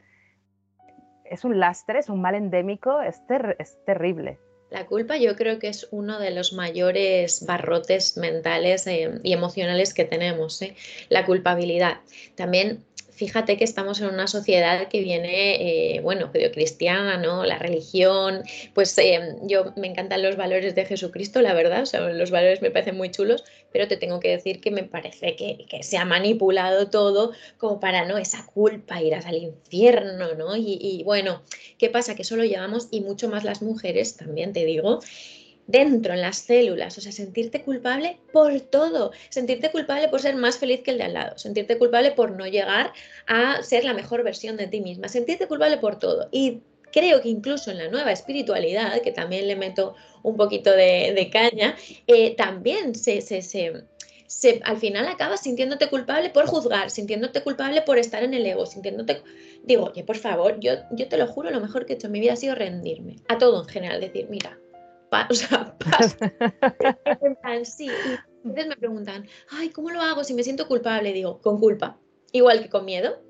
es 1.24 1.46
un 1.46 1.58
lastre, 1.58 2.00
es 2.00 2.10
un 2.10 2.20
mal 2.20 2.36
endémico, 2.36 3.02
es, 3.02 3.22
es 3.60 3.78
terrible. 3.86 4.40
La 4.72 4.88
culpa 4.88 5.16
yo 5.16 5.38
creo 5.38 5.58
que 5.58 5.70
es 5.70 5.88
uno 5.92 6.20
de 6.20 6.32
los 6.32 6.52
mayores 6.52 7.46
barrotes 7.46 8.18
mentales 8.18 8.88
em, 8.88 9.22
y 9.24 9.32
emocionales 9.32 9.94
que 9.94 10.04
tenemos, 10.04 10.62
¿eh? 10.62 10.76
la 11.08 11.26
culpabilidad. 11.26 12.02
También 12.36 12.84
fíjate 13.16 13.58
que 13.58 13.64
estamos 13.64 14.02
en 14.02 14.08
una 14.08 14.28
sociedad 14.28 14.88
que 14.88 15.02
viene, 15.02 15.96
eh, 15.96 16.02
bueno, 16.02 16.32
cristiana, 16.32 17.18
¿no? 17.18 17.46
La 17.46 17.58
religión, 17.58 18.44
pues 18.74 18.98
eh, 18.98 19.38
yo 19.44 19.74
me 19.76 19.88
encantan 19.88 20.22
los 20.22 20.36
valores 20.36 20.76
de 20.76 20.86
Jesucristo, 20.86 21.42
la 21.42 21.54
verdad, 21.54 21.84
o 21.84 21.86
sea, 21.86 22.02
los 22.02 22.32
valores 22.32 22.62
me 22.62 22.72
parecen 22.72 22.98
muy 22.98 23.12
chulos, 23.12 23.44
pero 23.72 23.88
te 23.88 23.98
tengo 23.98 24.20
que 24.20 24.30
decir 24.30 24.62
que 24.62 24.72
me 24.72 24.84
parece 24.84 25.36
que, 25.36 25.66
se 25.84 25.98
ha 25.98 26.06
manipulado 26.06 26.90
todo 26.90 27.32
como 27.58 27.80
para, 27.80 28.06
¿no? 28.06 28.18
Esa 28.18 28.46
culpa, 28.46 29.02
irás 29.02 29.26
al 29.26 29.38
infierno, 29.38 30.36
¿no? 30.36 30.56
Y, 30.56 30.78
y 30.82 31.04
bueno, 31.04 31.42
¿qué 31.78 31.90
pasa? 31.90 32.16
Que 32.16 32.22
eso 32.22 32.36
lo 32.36 32.46
llevamos 32.46 32.88
y 32.92 33.02
mucho 33.02 33.30
más 33.30 33.44
las 33.44 33.62
mujeres, 33.62 34.18
también 34.18 34.54
te 34.54 34.66
digo, 34.66 35.00
dentro, 35.68 36.14
en 36.14 36.22
las 36.22 36.38
células, 36.40 36.98
o 36.98 37.02
sea, 37.02 37.12
sentirte 37.12 37.64
culpable 37.64 38.20
por 38.32 38.60
todo, 38.62 39.12
sentirte 39.30 39.72
culpable 39.72 40.10
por 40.10 40.22
ser 40.22 40.36
más 40.36 40.58
feliz 40.58 40.82
que 40.82 40.92
el 40.92 40.98
de 40.98 41.04
al 41.06 41.14
lado, 41.14 41.38
sentirte 41.38 41.78
culpable 41.78 42.12
por 42.12 42.32
no 42.32 42.46
llegar 42.48 42.94
a 43.28 43.62
ser 43.64 43.86
la 43.86 43.94
mejor 43.94 44.24
versión 44.24 44.58
de 44.58 44.68
ti 44.68 44.82
misma, 44.82 45.08
sentirte 45.08 45.48
culpable 45.48 45.78
por 45.78 46.00
todo. 46.00 46.28
Y 46.32 46.62
creo 46.92 47.22
que 47.22 47.30
incluso 47.30 47.72
en 47.72 47.78
la 47.78 47.88
nueva 47.88 48.12
espiritualidad, 48.12 49.02
que 49.02 49.12
también 49.12 49.48
le 49.48 49.56
meto 49.56 49.96
un 50.22 50.38
poquito 50.38 50.72
de, 50.72 51.30
caña, 51.32 51.76
eh, 52.08 52.36
también 52.36 52.96
se, 52.96 53.22
se, 53.22 53.42
se, 53.42 54.62
al 54.64 54.78
final 54.78 55.08
acabas 55.08 55.42
sintiéndote 55.42 55.90
culpable 55.90 56.30
por 56.30 56.46
juzgar, 56.46 56.90
sintiéndote 56.90 57.42
culpable 57.42 57.82
por 57.82 57.98
estar 57.98 58.24
en 58.24 58.34
el 58.34 58.46
ego, 58.46 58.66
sintiéndote... 58.66 59.22
Digo, 59.64 59.86
oye, 59.86 60.04
por 60.04 60.18
favor, 60.18 60.60
yo, 60.60 60.74
yo 60.92 61.08
te 61.08 61.18
lo 61.18 61.26
juro, 61.26 61.50
lo 61.50 61.62
mejor 61.62 61.86
que 61.86 61.94
he 61.94 61.96
hecho 61.96 62.08
en 62.08 62.14
mi 62.14 62.20
vida 62.20 62.34
ha 62.34 62.38
sido 62.38 62.54
rendirme 62.54 63.16
a 63.30 63.38
todo 63.38 63.62
en 63.62 63.70
general, 63.70 64.02
decir, 64.02 64.28
mira, 64.30 64.60
o 65.30 65.34
sea, 65.34 65.76
sí. 67.64 67.88
Y 67.88 68.48
entonces 68.48 68.68
me 68.68 68.78
preguntan, 68.78 69.28
ay, 69.50 69.70
¿cómo 69.70 69.90
lo 69.92 70.02
hago 70.02 70.24
si 70.24 70.34
me 70.34 70.44
siento 70.44 70.68
culpable? 70.68 71.14
Digo, 71.14 71.42
con 71.42 71.60
culpa, 71.60 71.98
igual 72.32 72.62
que 72.62 72.70
con 72.70 72.86
miedo. 72.86 73.22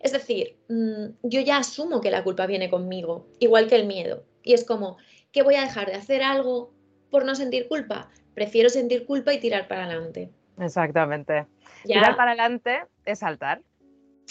Es 0.00 0.12
decir, 0.12 0.58
mm, 0.68 1.16
yo 1.22 1.40
ya 1.40 1.58
asumo 1.58 2.00
que 2.00 2.10
la 2.10 2.24
culpa 2.24 2.46
viene 2.46 2.70
conmigo, 2.70 3.28
igual 3.38 3.68
que 3.68 3.76
el 3.76 3.86
miedo. 3.86 4.24
Y 4.42 4.54
es 4.54 4.64
como, 4.64 4.98
¿qué 5.32 5.42
voy 5.42 5.54
a 5.54 5.62
dejar 5.62 5.88
de 5.88 5.94
hacer 5.94 6.22
algo 6.22 6.74
por 7.10 7.24
no 7.24 7.34
sentir 7.34 7.68
culpa? 7.68 8.10
Prefiero 8.34 8.68
sentir 8.68 9.06
culpa 9.06 9.32
y 9.32 9.40
tirar 9.40 9.68
para 9.68 9.84
adelante. 9.84 10.30
Exactamente. 10.58 11.46
Tirar 11.84 12.16
para 12.16 12.32
adelante 12.32 12.84
es 13.04 13.20
saltar. 13.20 13.62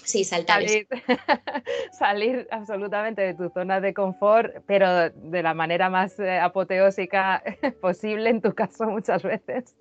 Sí, 0.04 0.24
saltar. 0.24 0.64
Salir, 1.92 2.48
absolutamente 2.52 3.22
de 3.22 3.34
tu 3.34 3.50
zona 3.50 3.80
de 3.80 3.94
confort, 3.94 4.56
pero 4.66 5.10
de 5.10 5.44
la 5.44 5.54
manera 5.54 5.90
más 5.90 6.20
eh, 6.20 6.40
apoteósica 6.40 7.44
posible, 7.82 8.30
en 8.30 8.42
tu 8.42 8.54
caso 8.54 8.86
muchas 8.86 9.24
veces. 9.24 9.76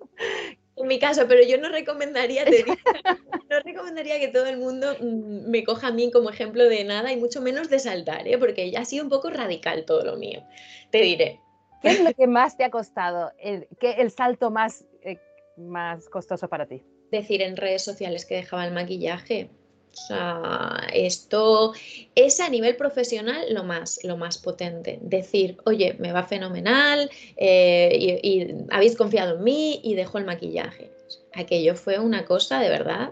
En 0.75 0.87
mi 0.87 0.97
caso, 0.97 1.27
pero 1.27 1.43
yo 1.45 1.57
no 1.57 1.69
recomendaría, 1.69 2.45
no 3.49 3.59
recomendaría 3.59 4.19
que 4.19 4.29
todo 4.29 4.45
el 4.47 4.57
mundo 4.57 4.95
mm, 4.99 5.49
me 5.49 5.63
coja 5.63 5.87
a 5.87 5.91
mí 5.91 6.09
como 6.11 6.29
ejemplo 6.29 6.63
de 6.63 6.83
nada 6.83 7.11
y 7.11 7.17
mucho 7.17 7.41
menos 7.41 7.69
de 7.69 7.79
saltar, 7.79 8.27
¿eh? 8.27 8.37
porque 8.37 8.71
ya 8.71 8.81
ha 8.81 8.85
sido 8.85 9.03
un 9.03 9.09
poco 9.09 9.29
radical 9.29 9.85
todo 9.85 10.03
lo 10.03 10.17
mío. 10.17 10.43
Te 10.89 11.01
diré. 11.01 11.39
¿Qué 11.81 11.89
es 11.89 11.99
lo 12.01 12.13
que 12.13 12.27
más 12.27 12.55
te 12.55 12.63
ha 12.63 12.69
costado? 12.69 13.33
El, 13.39 13.67
¿Qué 13.79 13.91
el 13.93 14.09
salto 14.09 14.51
más, 14.51 14.85
eh, 15.01 15.17
más 15.57 16.07
costoso 16.07 16.47
para 16.47 16.65
ti? 16.65 16.81
Decir 17.11 17.41
en 17.41 17.57
redes 17.57 17.83
sociales 17.83 18.25
que 18.25 18.35
dejaba 18.35 18.65
el 18.65 18.73
maquillaje 18.73 19.49
o 19.93 19.95
sea, 19.95 20.87
esto 20.91 21.73
es 22.15 22.39
a 22.39 22.49
nivel 22.49 22.75
profesional 22.75 23.53
lo 23.53 23.63
más, 23.63 23.99
lo 24.03 24.17
más 24.17 24.39
potente. 24.39 24.97
Decir, 25.01 25.57
oye, 25.65 25.95
me 25.99 26.11
va 26.11 26.23
fenomenal 26.23 27.09
eh, 27.37 28.19
y, 28.23 28.55
habéis 28.71 28.97
confiado 28.97 29.37
en 29.37 29.43
mí 29.43 29.81
y 29.83 29.93
dejo 29.93 30.17
el 30.17 30.25
maquillaje. 30.25 30.91
Aquello 31.35 31.75
fue 31.75 31.99
una 31.99 32.25
cosa 32.25 32.59
de 32.59 32.69
verdad. 32.69 33.11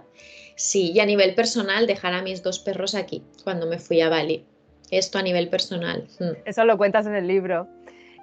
Sí, 0.56 0.92
y 0.92 1.00
a 1.00 1.06
nivel 1.06 1.36
personal, 1.36 1.86
dejar 1.86 2.14
a 2.14 2.24
mis 2.24 2.42
dos 2.42 2.60
perros 2.60 2.96
aquí 2.96 3.24
cuando 3.44 3.68
me 3.68 3.78
fui 3.78 4.02
a 4.02 4.10
Bali. 4.10 4.44
Esto 4.90 5.20
a 5.20 5.22
nivel 5.22 5.50
personal. 5.50 6.08
Mm. 6.20 6.32
Eso 6.46 6.66
lo 6.66 6.78
cuentas 6.78 7.06
en 7.06 7.16
el 7.16 7.28
libro. 7.28 7.68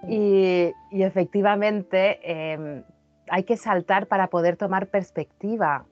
Y, 0.08 0.72
efectivamente, 0.92 2.20
em, 2.22 2.82
hay 3.28 3.42
que 3.44 3.56
saltar 3.56 4.06
para 4.06 4.28
poder 4.28 4.56
tomar 4.56 4.88
perspectiva 4.88 5.86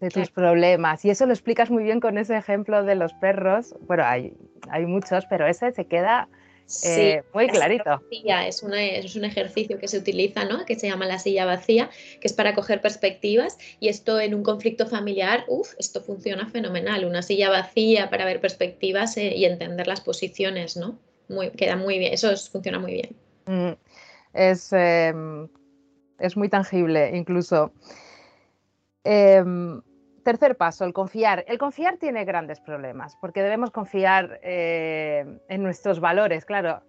de 0.00 0.08
tus 0.10 0.30
problemas. 0.30 1.04
Y 1.04 1.10
eso 1.10 1.26
lo 1.26 1.32
explicas 1.32 1.70
muy 1.70 1.82
bien 1.82 2.00
con 2.00 2.18
ese 2.18 2.36
ejemplo 2.36 2.84
de 2.84 2.94
los 2.94 3.12
perros. 3.14 3.74
Bueno, 3.80 4.04
hay, 4.04 4.32
hay 4.70 4.86
muchos, 4.86 5.26
pero 5.26 5.46
ese 5.46 5.72
se 5.72 5.86
queda 5.86 6.28
eh, 6.84 7.22
muy 7.32 7.48
clarito. 7.48 8.02
Es, 8.10 8.62
es 8.62 9.16
un 9.16 9.24
ejercicio 9.24 9.78
que 9.78 9.88
se 9.88 9.98
utiliza, 9.98 10.44
¿no? 10.44 10.64
que 10.66 10.78
se 10.78 10.88
llama 10.88 11.06
la 11.06 11.18
silla 11.18 11.46
vacía, 11.46 11.90
que 12.20 12.26
es 12.26 12.32
para 12.32 12.54
coger 12.54 12.80
perspectivas. 12.80 13.58
Y 13.80 13.88
esto 13.88 14.20
en 14.20 14.34
un 14.34 14.42
conflicto 14.42 14.86
familiar, 14.86 15.44
uff, 15.48 15.74
esto 15.78 16.02
funciona 16.02 16.48
fenomenal. 16.48 17.04
Una 17.04 17.22
silla 17.22 17.48
vacía 17.48 18.10
para 18.10 18.24
ver 18.24 18.40
perspectivas 18.40 19.16
eh, 19.16 19.34
y 19.34 19.46
entender 19.46 19.86
las 19.86 20.00
posiciones, 20.00 20.76
¿no? 20.76 20.98
Muy, 21.28 21.50
queda 21.50 21.76
muy 21.76 21.98
bien, 21.98 22.12
eso 22.12 22.34
funciona 22.50 22.78
muy 22.78 22.92
bien. 22.92 23.16
Mm, 23.46 23.76
es, 24.34 24.72
em, 24.72 25.48
es 26.18 26.36
muy 26.36 26.48
tangible, 26.48 27.16
incluso. 27.16 27.72
Em, 29.10 29.80
tercer 30.22 30.58
paso, 30.58 30.84
el 30.84 30.92
confiar. 30.92 31.42
El 31.48 31.56
confiar 31.56 31.96
tiene 31.96 32.26
grandes 32.26 32.60
problemas 32.60 33.16
porque 33.16 33.42
debemos 33.42 33.70
confiar 33.70 34.38
eh, 34.42 35.24
en 35.48 35.62
nuestros 35.62 35.98
valores. 35.98 36.44
Claro, 36.44 36.82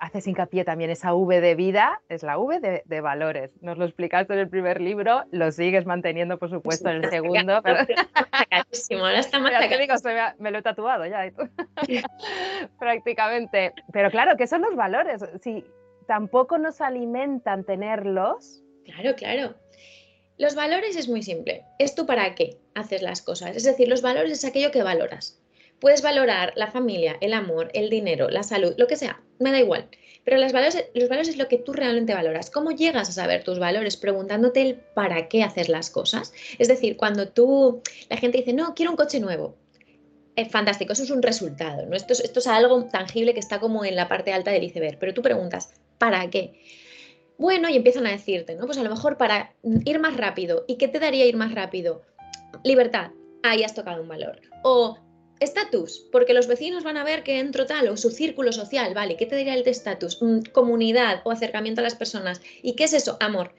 haces 0.00 0.26
hincapié 0.26 0.64
también 0.64 0.90
esa 0.90 1.14
V 1.14 1.40
de 1.40 1.54
vida, 1.54 2.02
es 2.08 2.24
la 2.24 2.36
V 2.36 2.82
de, 2.84 3.00
valores. 3.00 3.52
Nos 3.60 3.78
lo 3.78 3.84
explicaste 3.84 4.32
en 4.32 4.40
el 4.40 4.48
primer 4.48 4.80
libro, 4.80 5.22
lo 5.30 5.52
sigues 5.52 5.86
manteniendo, 5.86 6.36
por 6.36 6.50
supuesto, 6.50 6.90
en 6.90 7.04
el 7.04 7.10
segundo. 7.10 7.60
Pero... 7.62 7.78
me 10.38 10.50
lo 10.50 10.58
he 10.58 10.62
tatuado 10.62 11.06
ya. 11.06 11.30
Prácticamente. 12.80 13.72
Pero 13.92 14.10
claro, 14.10 14.36
¿qué 14.36 14.48
son 14.48 14.62
los 14.62 14.74
valores? 14.74 15.24
Si 15.42 15.64
tampoco 16.08 16.58
nos 16.58 16.80
alimentan 16.80 17.62
tenerlos. 17.62 18.64
Claro, 18.84 19.14
claro. 19.14 19.54
Los 20.40 20.54
valores 20.54 20.96
es 20.96 21.06
muy 21.06 21.22
simple. 21.22 21.64
Es 21.78 21.94
tú 21.94 22.06
para 22.06 22.34
qué 22.34 22.56
haces 22.74 23.02
las 23.02 23.20
cosas. 23.20 23.54
Es 23.54 23.64
decir, 23.64 23.88
los 23.88 24.00
valores 24.00 24.32
es 24.32 24.44
aquello 24.46 24.70
que 24.70 24.82
valoras. 24.82 25.38
Puedes 25.80 26.00
valorar 26.00 26.54
la 26.56 26.70
familia, 26.70 27.18
el 27.20 27.34
amor, 27.34 27.70
el 27.74 27.90
dinero, 27.90 28.30
la 28.30 28.42
salud, 28.42 28.72
lo 28.78 28.86
que 28.86 28.96
sea, 28.96 29.20
me 29.38 29.52
da 29.52 29.60
igual. 29.60 29.88
Pero 30.24 30.38
los 30.38 30.54
valores, 30.54 30.82
los 30.94 31.10
valores 31.10 31.28
es 31.28 31.36
lo 31.36 31.46
que 31.46 31.58
tú 31.58 31.74
realmente 31.74 32.14
valoras. 32.14 32.50
¿Cómo 32.50 32.70
llegas 32.70 33.10
a 33.10 33.12
saber 33.12 33.44
tus 33.44 33.58
valores? 33.58 33.98
Preguntándote 33.98 34.62
el 34.62 34.76
para 34.76 35.28
qué 35.28 35.42
hacer 35.42 35.68
las 35.68 35.90
cosas. 35.90 36.32
Es 36.58 36.68
decir, 36.68 36.96
cuando 36.96 37.28
tú, 37.28 37.82
la 38.08 38.16
gente 38.16 38.38
dice, 38.38 38.54
no, 38.54 38.74
quiero 38.74 38.92
un 38.92 38.96
coche 38.96 39.20
nuevo. 39.20 39.58
Es 40.36 40.48
fantástico, 40.50 40.94
eso 40.94 41.02
es 41.02 41.10
un 41.10 41.20
resultado. 41.20 41.84
¿no? 41.84 41.94
Esto, 41.94 42.14
esto 42.14 42.38
es 42.38 42.46
algo 42.46 42.82
tangible 42.86 43.34
que 43.34 43.40
está 43.40 43.60
como 43.60 43.84
en 43.84 43.94
la 43.94 44.08
parte 44.08 44.32
alta 44.32 44.52
del 44.52 44.64
iceberg. 44.64 44.98
Pero 44.98 45.12
tú 45.12 45.20
preguntas, 45.20 45.74
¿para 45.98 46.30
qué? 46.30 46.54
Bueno, 47.40 47.70
y 47.70 47.76
empiezan 47.76 48.06
a 48.06 48.10
decirte, 48.10 48.54
¿no? 48.54 48.66
Pues 48.66 48.76
a 48.76 48.82
lo 48.82 48.90
mejor 48.90 49.16
para 49.16 49.54
ir 49.86 49.98
más 49.98 50.14
rápido. 50.14 50.66
¿Y 50.68 50.76
qué 50.76 50.88
te 50.88 50.98
daría 50.98 51.24
ir 51.24 51.38
más 51.38 51.54
rápido? 51.54 52.02
Libertad. 52.64 53.12
Ahí 53.42 53.62
has 53.62 53.74
tocado 53.74 54.02
un 54.02 54.08
valor. 54.08 54.42
O 54.62 54.98
estatus, 55.40 56.06
porque 56.12 56.34
los 56.34 56.48
vecinos 56.48 56.84
van 56.84 56.98
a 56.98 57.02
ver 57.02 57.22
que 57.22 57.38
entro 57.38 57.64
tal, 57.64 57.88
o 57.88 57.96
su 57.96 58.10
círculo 58.10 58.52
social, 58.52 58.92
¿vale? 58.92 59.16
¿Qué 59.16 59.24
te 59.24 59.36
diría 59.36 59.54
el 59.54 59.64
de 59.64 59.70
estatus? 59.70 60.20
Mm, 60.20 60.40
comunidad 60.52 61.22
o 61.24 61.30
acercamiento 61.30 61.80
a 61.80 61.84
las 61.84 61.94
personas. 61.94 62.42
¿Y 62.62 62.74
qué 62.74 62.84
es 62.84 62.92
eso? 62.92 63.16
Amor. 63.20 63.54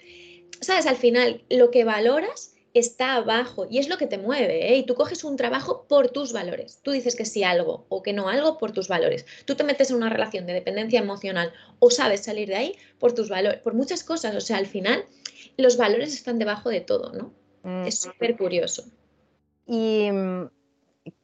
¿Sabes? 0.59 0.85
Al 0.85 0.97
final, 0.97 1.43
lo 1.49 1.71
que 1.71 1.83
valoras 1.83 2.53
está 2.73 3.15
abajo 3.15 3.67
y 3.69 3.79
es 3.79 3.89
lo 3.89 3.97
que 3.97 4.07
te 4.07 4.17
mueve. 4.17 4.71
¿eh? 4.71 4.77
Y 4.77 4.85
tú 4.85 4.95
coges 4.95 5.23
un 5.23 5.35
trabajo 5.35 5.85
por 5.87 6.09
tus 6.09 6.33
valores. 6.33 6.79
Tú 6.81 6.91
dices 6.91 7.15
que 7.15 7.25
sí 7.25 7.43
algo 7.43 7.85
o 7.89 8.01
que 8.01 8.13
no 8.13 8.29
algo 8.29 8.57
por 8.57 8.71
tus 8.71 8.87
valores. 8.87 9.25
Tú 9.45 9.55
te 9.55 9.63
metes 9.63 9.91
en 9.91 9.97
una 9.97 10.09
relación 10.09 10.45
de 10.45 10.53
dependencia 10.53 10.99
emocional 10.99 11.53
o 11.79 11.91
sabes 11.91 12.23
salir 12.23 12.47
de 12.47 12.55
ahí 12.55 12.75
por 12.99 13.13
tus 13.13 13.29
valores, 13.29 13.59
por 13.61 13.73
muchas 13.73 14.03
cosas. 14.03 14.35
O 14.35 14.41
sea, 14.41 14.57
al 14.57 14.67
final 14.67 15.05
los 15.57 15.77
valores 15.77 16.13
están 16.13 16.39
debajo 16.39 16.69
de 16.69 16.81
todo, 16.81 17.11
¿no? 17.13 17.33
Es 17.85 17.99
súper 17.99 18.37
curioso. 18.37 18.85
Y 19.67 20.09
mm, 20.11 20.49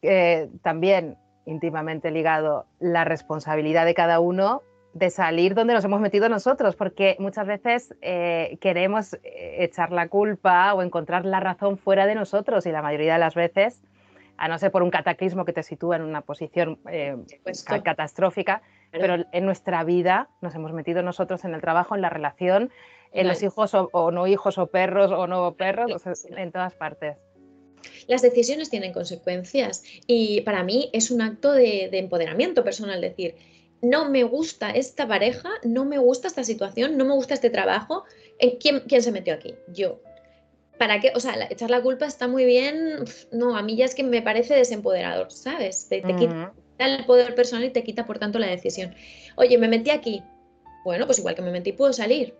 eh, 0.04 0.50
también 0.62 1.18
íntimamente 1.46 2.12
ligado 2.12 2.68
la 2.80 3.06
responsabilidad 3.06 3.86
de 3.86 3.96
cada 3.96 4.20
uno 4.20 4.62
de 4.98 5.10
salir 5.12 5.54
donde 5.54 5.74
nos 5.74 5.86
hemos 5.86 6.02
metido 6.02 6.28
nosotros, 6.28 6.76
porque 6.76 7.16
muchas 7.20 7.46
veces 7.46 7.94
eh, 8.02 8.58
queremos 8.60 9.14
eh, 9.14 9.58
echar 9.60 9.92
la 9.92 10.08
culpa 10.08 10.74
o 10.74 10.82
encontrar 10.82 11.26
la 11.26 11.40
razón 11.40 11.78
fuera 11.78 12.08
de 12.08 12.16
nosotros 12.16 12.66
y 12.66 12.72
la 12.72 12.82
mayoría 12.82 13.14
de 13.14 13.20
las 13.20 13.36
veces, 13.36 13.82
a 14.38 14.48
no 14.48 14.58
ser 14.58 14.72
por 14.72 14.84
un 14.84 14.90
cataclismo 14.90 15.46
que 15.46 15.54
te 15.54 15.64
sitúa 15.64 15.98
en 15.98 16.04
una 16.04 16.22
posición 16.22 16.80
eh, 16.90 17.16
catastrófica, 17.84 18.62
pero 18.92 19.26
en 19.32 19.46
nuestra 19.46 19.84
vida 19.84 20.30
nos 20.42 20.56
hemos 20.56 20.74
metido 20.74 21.04
nosotros 21.04 21.44
en 21.46 21.54
el 21.54 21.62
trabajo, 21.62 21.96
en 21.96 22.02
la 22.02 22.10
relación, 22.10 22.72
en 23.14 23.28
los 23.28 23.42
hijos 23.44 23.74
o, 23.74 24.12
no 24.12 24.28
hijos 24.28 24.58
o 24.58 24.68
perros 24.68 25.12
o 25.12 25.28
no 25.28 25.54
perros, 25.54 26.04
en 26.30 26.52
todas 26.52 26.74
partes. 26.74 27.18
Las 28.08 28.22
decisiones 28.22 28.70
tienen 28.70 28.94
consecuencias 28.94 29.84
y 30.08 30.42
para 30.42 30.64
mí 30.64 30.90
es 30.94 31.12
un 31.12 31.22
acto 31.22 31.52
de, 31.52 31.90
de 31.92 32.00
empoderamiento 32.00 32.64
personal 32.64 33.02
decir, 33.02 33.36
no 33.82 34.10
me 34.10 34.24
gusta 34.24 34.72
esta 34.72 35.08
pareja, 35.08 35.50
no 35.64 35.86
me 35.86 35.98
gusta 35.98 36.28
esta 36.28 36.44
situación, 36.44 36.98
no 36.98 37.06
me 37.06 37.14
gusta 37.14 37.34
este 37.34 37.50
trabajo. 37.50 38.04
¿Quién, 38.60 38.82
quién 38.88 39.02
se 39.02 39.12
metió 39.12 39.34
aquí? 39.34 39.56
Yo. 39.68 40.02
¿Para 40.78 41.00
qué? 41.00 41.12
O 41.16 41.20
sea, 41.20 41.48
echar 41.50 41.70
la 41.70 41.82
culpa 41.82 42.06
está 42.06 42.28
muy 42.28 42.46
bien. 42.46 43.06
No, 43.32 43.58
a 43.58 43.62
mí 43.62 43.76
ya 43.76 43.86
es 43.86 43.96
que 43.96 44.04
me 44.04 44.22
parece 44.22 44.56
desempoderador, 44.56 45.32
¿sabes? 45.32 45.88
Te, 45.90 46.02
quita 46.02 46.54
el 46.78 47.06
poder 47.06 47.34
personal 47.36 47.66
y 47.66 47.72
te 47.72 47.84
quita, 47.84 48.06
por 48.06 48.20
tanto, 48.20 48.40
la 48.40 48.48
decisión. 48.48 48.94
Oye, 49.36 49.58
me 49.58 49.68
metí 49.68 49.90
aquí. 49.90 50.24
Bueno, 50.84 51.06
pues 51.06 51.20
igual 51.20 51.36
que 51.36 51.42
me 51.42 51.52
metí, 51.52 51.72
puedo 51.72 51.94
salir. 51.94 52.36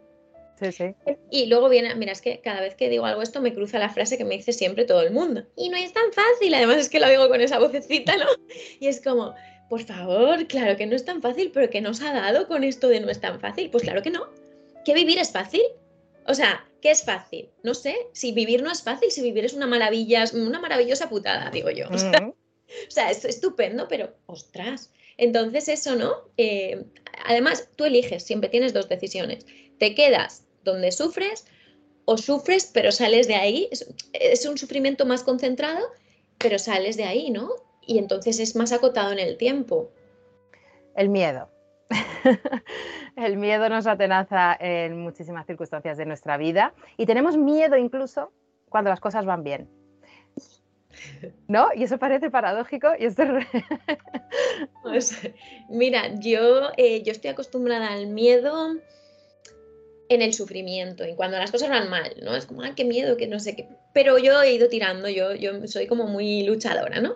Sí, 0.60 0.72
sí. 0.72 0.96
Y 1.30 1.46
luego 1.48 1.70
viene, 1.70 1.94
mira, 1.96 2.12
es 2.12 2.22
que 2.22 2.42
cada 2.42 2.62
vez 2.62 2.76
que 2.76 2.90
digo 2.90 3.06
algo 3.06 3.22
esto 3.22 3.42
me 3.42 3.54
cruza 3.54 3.78
la 3.78 3.90
frase 3.90 4.18
que 4.18 4.26
me 4.26 4.36
dice 4.38 4.54
siempre 4.54 4.86
todo 4.86 5.02
el 5.02 5.12
mundo. 5.12 5.44
Y 5.56 5.70
no 5.70 5.78
es 5.78 5.94
tan 5.94 6.12
fácil, 6.12 6.54
además 6.54 6.78
es 6.78 6.90
que 6.90 7.00
lo 7.00 7.10
digo 7.10 7.28
con 7.28 7.42
esa 7.42 7.60
vocecita, 7.60 8.18
¿no? 8.18 8.26
Y 8.80 8.88
es 8.88 9.02
como, 9.02 9.36
por 9.70 9.84
favor, 9.84 10.48
claro 10.48 10.78
que 10.78 10.86
no 10.86 10.96
es 10.96 11.06
tan 11.06 11.22
fácil, 11.22 11.52
pero 11.54 11.70
¿qué 11.70 11.82
nos 11.82 12.02
ha 12.02 12.14
dado 12.14 12.48
con 12.48 12.64
esto 12.64 12.88
de 12.88 13.00
no 13.00 13.10
es 13.10 13.20
tan 13.20 13.40
fácil? 13.40 13.70
Pues 13.70 13.84
claro 13.84 14.02
que 14.02 14.10
no. 14.10 14.28
¿Que 14.86 14.94
vivir 14.94 15.20
es 15.20 15.32
fácil? 15.32 15.62
O 16.26 16.34
sea, 16.34 16.66
¿qué 16.82 16.92
es 16.92 17.04
fácil? 17.04 17.50
No 17.64 17.74
sé, 17.74 17.96
si 18.14 18.32
vivir 18.32 18.64
no 18.64 18.72
es 18.72 18.82
fácil, 18.82 19.12
si 19.12 19.22
vivir 19.22 19.46
es 19.46 19.54
una 19.54 19.68
maravilla, 19.68 20.24
una 20.34 20.60
maravillosa 20.60 21.10
putada, 21.10 21.50
digo 21.52 21.70
yo. 21.70 21.88
O 22.70 22.92
sea, 22.92 23.10
es 23.10 23.24
estupendo, 23.24 23.88
pero 23.88 24.14
ostras. 24.26 24.92
Entonces 25.16 25.70
eso, 25.70 25.96
¿no? 25.96 26.14
Eh, 26.36 26.84
además, 27.26 27.70
tú 27.78 27.86
eliges, 27.86 28.24
siempre 28.24 28.50
tienes 28.50 28.74
dos 28.74 28.90
decisiones. 28.90 29.46
Te 29.80 29.96
quedas 29.96 30.44
donde 30.66 30.92
sufres 30.92 31.46
o 32.04 32.18
sufres, 32.18 32.70
pero 32.74 32.92
sales 32.92 33.30
de 33.30 33.36
ahí. 33.36 33.70
es 34.12 34.46
un 34.46 34.58
sufrimiento 34.58 35.06
más 35.06 35.24
concentrado, 35.24 35.80
pero 36.38 36.60
sales 36.60 36.98
de 36.98 37.06
ahí, 37.06 37.30
¿no? 37.32 37.52
Y 37.88 37.98
entonces 37.98 38.40
es 38.40 38.56
más 38.56 38.72
acotado 38.72 39.12
en 39.12 39.20
el 39.20 39.38
tiempo. 39.38 39.90
El 40.96 41.10
miedo. 41.10 41.50
el 43.16 43.38
miedo 43.38 43.70
nos 43.70 43.88
atenaza 43.88 44.56
en 44.60 45.00
muchísimas 45.00 45.48
circunstancias 45.48 45.98
de 45.98 46.06
nuestra 46.06 46.38
vida 46.38 46.74
y 46.98 47.06
tenemos 47.06 47.38
miedo 47.38 47.78
incluso 47.78 48.32
cuando 48.70 48.90
las 48.90 49.00
cosas 49.00 49.26
van 49.26 49.44
bien. 49.44 49.70
¿No? 51.48 51.70
Y 51.76 51.84
eso 51.84 51.98
parece 51.98 52.30
paradójico 52.30 52.90
y 53.00 53.06
esto 53.06 53.24
pues, 54.84 55.18
mira, 55.70 56.14
yo, 56.20 56.72
eh, 56.76 57.04
yo 57.04 57.12
estoy 57.12 57.32
acostumbrada 57.32 57.94
al 57.94 58.08
miedo 58.08 58.76
en 60.10 60.22
el 60.22 60.34
sufrimiento 60.34 61.06
y 61.06 61.16
cuando 61.16 61.38
las 61.38 61.52
cosas 61.52 61.70
van 61.70 61.90
mal, 61.90 62.16
¿no? 62.24 62.36
Es 62.36 62.46
como, 62.46 62.64
ah, 62.64 62.74
qué 62.76 62.86
miedo, 62.86 63.18
que 63.18 63.28
no 63.28 63.40
sé 63.40 63.56
qué. 63.56 63.68
Pero 63.94 64.18
yo 64.18 64.42
he 64.42 64.54
ido 64.54 64.70
tirando, 64.70 65.10
yo, 65.10 65.36
yo 65.36 65.68
soy 65.68 65.88
como 65.88 66.08
muy 66.08 66.44
luchadora, 66.44 67.02
¿no? 67.02 67.16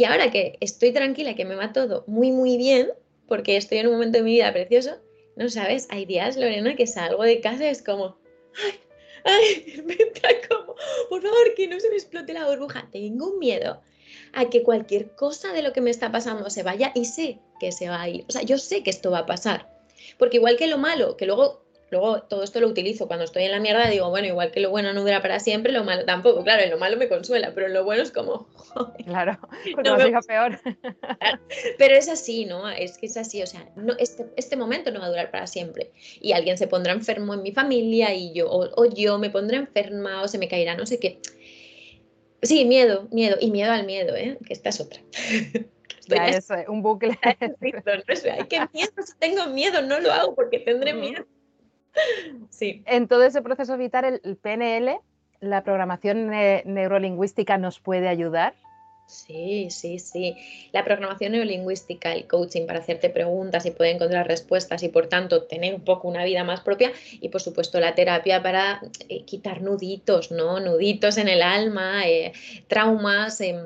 Y 0.00 0.04
ahora 0.04 0.30
que 0.30 0.56
estoy 0.62 0.92
tranquila, 0.92 1.34
que 1.34 1.44
me 1.44 1.56
va 1.56 1.74
todo 1.74 2.04
muy, 2.06 2.32
muy 2.32 2.56
bien, 2.56 2.90
porque 3.28 3.58
estoy 3.58 3.76
en 3.76 3.88
un 3.88 3.92
momento 3.92 4.16
de 4.16 4.24
mi 4.24 4.32
vida 4.32 4.50
precioso, 4.50 4.96
no 5.36 5.50
sabes, 5.50 5.88
hay 5.90 6.06
días, 6.06 6.38
Lorena, 6.38 6.74
que 6.74 6.86
salgo 6.86 7.22
de 7.22 7.42
casa 7.42 7.66
y 7.66 7.68
es 7.68 7.82
como, 7.82 8.16
ay, 8.64 8.80
ay, 9.24 9.82
me 9.84 9.92
entra 9.92 10.30
como, 10.48 10.74
por 11.10 11.20
favor, 11.20 11.54
que 11.54 11.68
no 11.68 11.78
se 11.78 11.90
me 11.90 11.96
explote 11.96 12.32
la 12.32 12.48
burbuja. 12.48 12.88
Tengo 12.90 13.36
miedo 13.36 13.82
a 14.32 14.48
que 14.48 14.62
cualquier 14.62 15.14
cosa 15.16 15.52
de 15.52 15.60
lo 15.60 15.74
que 15.74 15.82
me 15.82 15.90
está 15.90 16.10
pasando 16.10 16.48
se 16.48 16.62
vaya 16.62 16.92
y 16.94 17.04
sé 17.04 17.38
que 17.60 17.70
se 17.70 17.90
va 17.90 18.00
a 18.00 18.08
ir. 18.08 18.24
O 18.26 18.32
sea, 18.32 18.40
yo 18.40 18.56
sé 18.56 18.82
que 18.82 18.88
esto 18.88 19.10
va 19.10 19.18
a 19.18 19.26
pasar. 19.26 19.70
Porque 20.16 20.38
igual 20.38 20.56
que 20.56 20.66
lo 20.66 20.78
malo, 20.78 21.18
que 21.18 21.26
luego 21.26 21.62
Luego 21.90 22.22
todo 22.22 22.44
esto 22.44 22.60
lo 22.60 22.68
utilizo 22.68 23.08
cuando 23.08 23.24
estoy 23.24 23.44
en 23.44 23.50
la 23.50 23.58
mierda, 23.58 23.88
digo, 23.88 24.08
bueno, 24.10 24.28
igual 24.28 24.52
que 24.52 24.60
lo 24.60 24.70
bueno 24.70 24.92
no 24.92 25.00
dura 25.00 25.20
para 25.20 25.40
siempre, 25.40 25.72
lo 25.72 25.82
malo 25.82 26.04
tampoco. 26.04 26.44
Claro, 26.44 26.68
lo 26.70 26.78
malo 26.78 26.96
me 26.96 27.08
consuela, 27.08 27.52
pero 27.52 27.66
lo 27.66 27.84
bueno 27.84 28.02
es 28.02 28.12
como... 28.12 28.48
claro, 29.04 29.36
no 29.84 29.96
me... 29.96 30.12
peor. 30.22 30.60
Pero 31.78 31.94
es 31.96 32.08
así, 32.08 32.44
¿no? 32.44 32.68
Es 32.68 32.96
que 32.96 33.06
es 33.06 33.16
así, 33.16 33.42
o 33.42 33.46
sea, 33.46 33.68
no, 33.74 33.94
este, 33.98 34.26
este, 34.36 34.56
momento 34.56 34.92
no 34.92 35.00
va 35.00 35.06
a 35.06 35.08
durar 35.08 35.30
para 35.32 35.48
siempre. 35.48 35.90
Y 36.20 36.32
alguien 36.32 36.56
se 36.56 36.68
pondrá 36.68 36.92
enfermo 36.92 37.34
en 37.34 37.42
mi 37.42 37.50
familia 37.50 38.14
y 38.14 38.32
yo, 38.32 38.48
o, 38.48 38.84
yo 38.86 39.18
me 39.18 39.30
pondré 39.30 39.56
enferma 39.56 40.22
o 40.22 40.28
se 40.28 40.38
me 40.38 40.48
caerá, 40.48 40.76
no 40.76 40.86
sé 40.86 41.00
qué. 41.00 41.18
Sí, 42.42 42.64
miedo, 42.64 43.08
miedo, 43.10 43.36
y 43.40 43.50
miedo 43.50 43.72
al 43.72 43.84
miedo, 43.84 44.14
¿eh? 44.14 44.38
Que 44.46 44.52
esta 44.52 44.68
es 44.68 44.80
otra. 44.80 45.00
Ya 46.08 46.26
es 46.26 46.48
un 46.66 46.82
bucle. 46.82 47.16
Ay, 47.22 47.36
qué 48.48 48.66
miedo, 48.72 48.92
si 49.04 49.12
tengo 49.20 49.46
miedo, 49.46 49.80
no 49.80 50.00
lo 50.00 50.10
hago 50.10 50.34
porque 50.34 50.58
tendré 50.58 50.92
miedo. 50.92 51.24
En 52.60 53.08
todo 53.08 53.24
ese 53.24 53.42
proceso 53.42 53.76
vital, 53.76 54.20
el, 54.22 54.36
PNL, 54.36 55.00
la 55.40 55.62
programación 55.64 56.28
neurolingüística 56.28 57.58
nos 57.58 57.80
puede 57.80 58.08
ayudar. 58.08 58.54
Sí, 59.10 59.68
sí, 59.70 59.98
sí. 59.98 60.36
La 60.70 60.84
programación 60.84 61.32
neurolingüística, 61.32 62.12
el 62.12 62.28
coaching 62.28 62.66
para 62.66 62.78
hacerte 62.78 63.10
preguntas 63.10 63.66
y 63.66 63.72
poder 63.72 63.96
encontrar 63.96 64.28
respuestas 64.28 64.84
y 64.84 64.88
por 64.88 65.08
tanto 65.08 65.42
tener 65.42 65.74
un 65.74 65.84
poco 65.84 66.06
una 66.06 66.24
vida 66.24 66.44
más 66.44 66.60
propia 66.60 66.92
y 67.20 67.28
por 67.28 67.40
supuesto 67.40 67.80
la 67.80 67.96
terapia 67.96 68.40
para 68.40 68.80
eh, 69.08 69.24
quitar 69.24 69.62
nuditos, 69.62 70.30
¿no? 70.30 70.60
Nuditos 70.60 71.18
en 71.18 71.28
el 71.28 71.42
alma, 71.42 72.06
eh, 72.06 72.32
traumas, 72.68 73.40
en, 73.40 73.58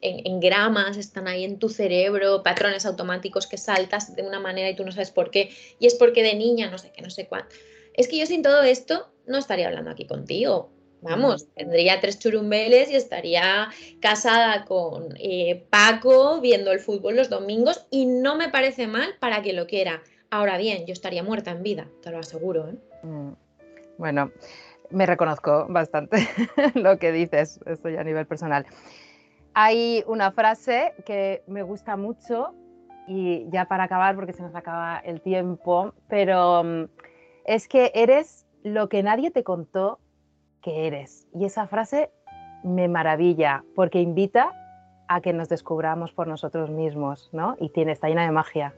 en, 0.00 0.40
gramas, 0.40 0.96
están 0.96 1.28
ahí 1.28 1.44
en 1.44 1.60
tu 1.60 1.68
cerebro, 1.68 2.42
patrones 2.42 2.84
automáticos 2.84 3.46
que 3.46 3.58
saltas 3.58 4.16
de 4.16 4.22
una 4.22 4.40
manera 4.40 4.68
y 4.68 4.74
tú 4.74 4.84
no 4.84 4.90
sabes 4.90 5.12
por 5.12 5.30
qué 5.30 5.50
y 5.78 5.86
es 5.86 5.94
porque 5.94 6.24
de 6.24 6.34
niña 6.34 6.70
no 6.70 6.78
sé 6.78 6.90
qué, 6.90 7.02
no 7.02 7.10
sé 7.10 7.28
cuánto. 7.28 7.54
Es 7.94 8.08
que 8.08 8.18
yo 8.18 8.26
sin 8.26 8.42
todo 8.42 8.62
esto 8.62 9.12
no 9.26 9.38
estaría 9.38 9.68
hablando 9.68 9.92
aquí 9.92 10.06
contigo 10.06 10.72
Vamos, 11.02 11.48
tendría 11.54 12.00
tres 12.00 12.20
churumbeles 12.20 12.88
y 12.88 12.94
estaría 12.94 13.68
casada 14.00 14.64
con 14.64 15.08
eh, 15.18 15.66
Paco 15.68 16.40
viendo 16.40 16.70
el 16.70 16.78
fútbol 16.78 17.16
los 17.16 17.28
domingos 17.28 17.86
y 17.90 18.06
no 18.06 18.36
me 18.36 18.48
parece 18.50 18.86
mal 18.86 19.16
para 19.18 19.42
que 19.42 19.52
lo 19.52 19.66
quiera. 19.66 20.00
Ahora 20.30 20.58
bien, 20.58 20.86
yo 20.86 20.92
estaría 20.92 21.24
muerta 21.24 21.50
en 21.50 21.64
vida, 21.64 21.88
te 22.02 22.12
lo 22.12 22.20
aseguro. 22.20 22.68
¿eh? 22.68 22.74
Mm, 23.02 23.32
bueno, 23.98 24.30
me 24.90 25.04
reconozco 25.04 25.66
bastante 25.68 26.28
lo 26.74 26.96
que 26.98 27.10
dices, 27.10 27.58
esto 27.66 27.88
ya 27.88 28.00
a 28.00 28.04
nivel 28.04 28.26
personal. 28.26 28.64
Hay 29.54 30.04
una 30.06 30.30
frase 30.30 30.94
que 31.04 31.42
me 31.48 31.64
gusta 31.64 31.96
mucho 31.96 32.54
y 33.08 33.46
ya 33.50 33.64
para 33.64 33.84
acabar, 33.84 34.14
porque 34.14 34.32
se 34.32 34.42
nos 34.42 34.54
acaba 34.54 35.00
el 35.00 35.20
tiempo, 35.20 35.94
pero 36.08 36.62
mm, 36.62 36.84
es 37.44 37.66
que 37.66 37.90
eres 37.92 38.46
lo 38.62 38.88
que 38.88 39.02
nadie 39.02 39.32
te 39.32 39.42
contó 39.42 39.98
que 40.62 40.86
eres. 40.86 41.26
Y 41.34 41.44
esa 41.44 41.66
frase 41.66 42.10
me 42.64 42.88
maravilla 42.88 43.64
porque 43.74 44.00
invita 44.00 44.52
a 45.08 45.20
que 45.20 45.32
nos 45.32 45.48
descubramos 45.48 46.12
por 46.12 46.26
nosotros 46.26 46.70
mismos, 46.70 47.28
¿no? 47.32 47.56
Y 47.60 47.68
tiene, 47.70 47.92
está 47.92 48.08
llena 48.08 48.24
de 48.24 48.32
magia. 48.32 48.74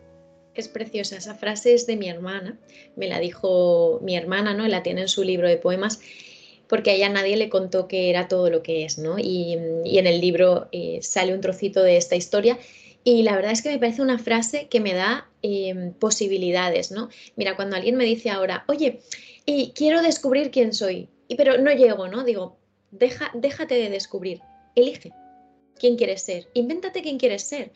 Es 0.55 0.69
preciosa, 0.69 1.17
esa 1.17 1.35
frase 1.35 1.75
es 1.75 1.87
de 1.87 1.97
mi 1.97 2.09
hermana, 2.09 2.59
me 2.97 3.09
la 3.09 3.19
dijo 3.19 4.01
mi 4.03 4.17
hermana, 4.17 4.55
¿no? 4.55 4.67
La 4.69 4.83
tiene 4.83 5.03
en 5.03 5.09
su 5.09 5.25
libro 5.25 5.49
de 5.49 5.57
poemas, 5.57 6.01
porque 6.69 7.05
a 7.05 7.09
nadie 7.09 7.37
le 7.37 7.49
contó 7.49 7.89
que 7.89 8.09
era 8.09 8.29
todo 8.29 8.51
lo 8.51 8.63
que 8.63 8.85
es, 8.85 8.99
¿no? 8.99 9.19
Y, 9.19 9.53
en 9.53 10.07
el 10.07 10.21
libro 10.21 10.69
eh, 10.73 11.01
sale 11.03 11.35
un 11.35 11.41
trocito 11.41 11.83
de 11.83 11.97
esta 11.97 12.17
historia 12.17 12.59
y 13.05 13.23
la 13.23 13.37
verdad 13.37 13.53
es 13.53 13.63
que 13.63 13.69
me 13.69 13.79
parece 13.79 14.01
una 14.01 14.19
frase 14.19 14.69
que 14.69 14.81
me 14.81 14.95
da 14.95 15.29
em, 15.43 15.93
posibilidades, 15.93 16.91
¿no? 16.91 17.11
Mira, 17.37 17.55
cuando 17.55 17.77
alguien 17.77 17.97
me 17.97 18.05
dice 18.05 18.31
ahora, 18.31 18.65
oye, 18.67 19.01
y 19.45 19.73
quiero 19.73 20.03
descubrir 20.03 20.51
quién 20.51 20.73
soy, 20.73 21.09
y, 21.29 21.37
pero 21.37 21.59
no 21.59 21.73
llego, 21.73 22.09
¿no? 22.09 22.25
Digo, 22.25 22.59
deja, 22.91 23.31
déjate 23.35 23.75
de 23.75 23.91
descubrir, 23.91 24.41
elige 24.75 25.13
quién 25.79 25.97
quieres 25.97 26.23
ser, 26.23 26.49
invéntate 26.55 27.03
quién 27.03 27.19
quieres 27.19 27.43
ser. 27.43 27.73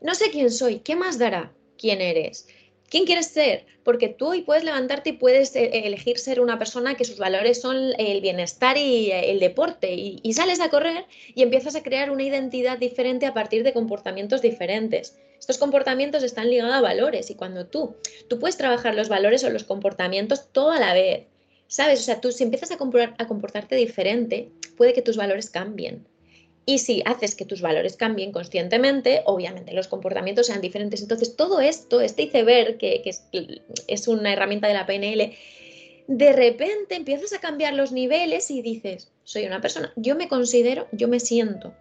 No 0.00 0.14
sé 0.14 0.30
quién 0.30 0.50
soy, 0.50 0.78
¿qué 0.78 0.96
más 0.96 1.18
dará 1.18 1.52
quién 1.76 2.00
eres? 2.00 2.48
¿Quién 2.90 3.04
quieres 3.04 3.28
ser? 3.28 3.66
Porque 3.84 4.08
tú 4.08 4.26
hoy 4.28 4.42
puedes 4.42 4.64
levantarte 4.64 5.10
y 5.10 5.12
puedes 5.12 5.54
eh, 5.54 5.86
elegir 5.86 6.18
ser 6.18 6.40
una 6.40 6.58
persona 6.58 6.96
que 6.96 7.04
sus 7.04 7.18
valores 7.18 7.60
son 7.60 7.92
el 7.98 8.20
bienestar 8.20 8.76
y 8.76 9.12
el 9.12 9.38
deporte. 9.38 9.94
Y, 9.94 10.32
sales 10.32 10.60
a 10.60 10.70
correr 10.70 11.06
y 11.34 11.42
empiezas 11.42 11.76
a 11.76 11.84
crear 11.84 12.10
una 12.10 12.24
identidad 12.24 12.78
diferente 12.78 13.26
a 13.26 13.34
partir 13.34 13.62
de 13.62 13.72
comportamientos 13.72 14.42
diferentes. 14.42 15.16
Estos 15.38 15.58
comportamientos 15.58 16.24
están 16.24 16.50
ligados 16.50 16.74
a 16.74 16.80
valores 16.80 17.30
y 17.30 17.36
cuando 17.36 17.66
tú, 17.66 17.94
tú 18.28 18.40
puedes 18.40 18.56
trabajar 18.56 18.96
los 18.96 19.08
valores 19.08 19.44
o 19.44 19.50
los 19.50 19.64
comportamientos 19.64 20.50
toda 20.50 20.80
la 20.80 20.92
vez. 20.92 21.26
¿Sabes? 21.70 22.00
O 22.00 22.02
sea, 22.02 22.20
tú 22.20 22.32
si 22.32 22.42
empiezas 22.42 22.72
a, 22.72 22.76
comportarte 22.76 23.76
diferente, 23.76 24.50
puede 24.76 24.92
que 24.92 25.02
tus 25.02 25.16
valores 25.16 25.50
cambien. 25.50 26.04
Y 26.66 26.78
si 26.78 27.00
haces 27.06 27.36
que 27.36 27.44
tus 27.44 27.62
valores 27.62 27.96
cambien 27.96 28.32
conscientemente, 28.32 29.22
obviamente 29.24 29.72
los 29.72 29.86
comportamientos 29.86 30.48
sean 30.48 30.60
diferentes. 30.60 31.00
Entonces, 31.00 31.36
todo 31.36 31.60
esto, 31.60 32.00
este 32.00 32.24
iceberg, 32.24 32.76
que, 32.76 33.02
que 33.02 33.10
es, 33.86 34.08
una 34.08 34.32
herramienta 34.32 34.66
de 34.66 34.74
la 34.74 34.84
PNL, 34.84 35.32
de 36.08 36.32
repente 36.32 36.96
empiezas 36.96 37.32
a 37.34 37.38
cambiar 37.38 37.74
los 37.74 37.92
niveles 37.92 38.50
y 38.50 38.62
dices, 38.62 39.12
soy 39.22 39.46
una 39.46 39.60
persona, 39.60 39.92
yo 39.94 40.16
me 40.16 40.26
considero, 40.26 40.88
yo 40.90 41.06
me 41.06 41.20
siento 41.20 41.72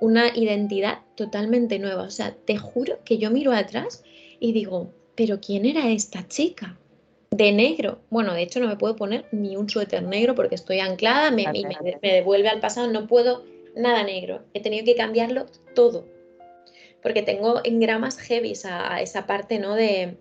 una 0.00 0.36
identidad 0.36 0.98
totalmente 1.14 1.78
nueva. 1.78 2.02
O 2.02 2.10
sea, 2.10 2.34
te 2.44 2.56
juro 2.56 2.98
que 3.04 3.18
yo 3.18 3.30
miro 3.30 3.52
atrás 3.52 4.02
y 4.40 4.52
digo, 4.52 4.92
pero 5.14 5.40
¿quién 5.40 5.64
era 5.64 5.92
esta 5.92 6.26
chica? 6.26 6.76
De 7.30 7.52
negro. 7.52 8.00
Bueno, 8.10 8.34
de 8.34 8.42
hecho 8.42 8.60
no 8.60 8.68
me 8.68 8.76
puedo 8.76 8.96
poner 8.96 9.26
ni 9.32 9.56
un 9.56 9.68
suéter 9.68 10.02
negro 10.02 10.34
porque 10.34 10.54
estoy 10.54 10.80
anclada, 10.80 11.30
me, 11.30 11.46
me, 11.46 12.12
devuelve 12.12 12.48
al 12.48 12.60
pasado, 12.60 12.88
no 12.88 13.06
puedo 13.06 13.44
nada 13.76 14.02
negro. 14.02 14.42
He 14.54 14.60
tenido 14.60 14.84
que 14.84 14.94
cambiarlo 14.94 15.46
todo. 15.74 16.06
Porque 17.02 17.22
tengo 17.22 17.60
engramas 17.64 18.18
heavy 18.18 18.54
a, 18.64 19.00
esa 19.00 19.26
parte 19.26 19.58
¿no? 19.58 19.74
de, 19.74 20.16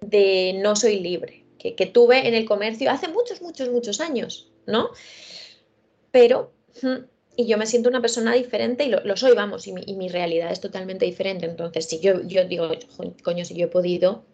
de 0.00 0.58
no 0.62 0.76
soy 0.76 1.00
libre, 1.00 1.44
que, 1.58 1.86
tuve 1.86 2.28
en 2.28 2.34
el 2.34 2.44
comercio 2.44 2.90
hace 2.90 3.08
muchos, 3.08 3.42
muchos, 3.42 3.68
muchos 3.70 4.00
años, 4.00 4.48
¿no? 4.66 4.90
Pero, 6.12 6.52
y 7.36 7.46
yo 7.46 7.58
me 7.58 7.66
siento 7.66 7.88
una 7.88 8.00
persona 8.00 8.32
diferente 8.32 8.84
y 8.84 8.90
lo, 8.90 9.16
soy, 9.16 9.34
vamos, 9.34 9.66
y 9.66 9.72
mi, 9.72 9.82
y 9.86 9.94
mi, 9.94 10.08
realidad 10.08 10.52
es 10.52 10.60
totalmente 10.60 11.04
diferente. 11.04 11.46
Entonces, 11.46 11.86
si 11.86 11.98
yo, 11.98 12.22
yo 12.22 12.44
digo, 12.44 12.70
coño, 13.24 13.44
si 13.44 13.54
yo 13.54 13.66
he 13.66 13.68
podido, 13.68 14.24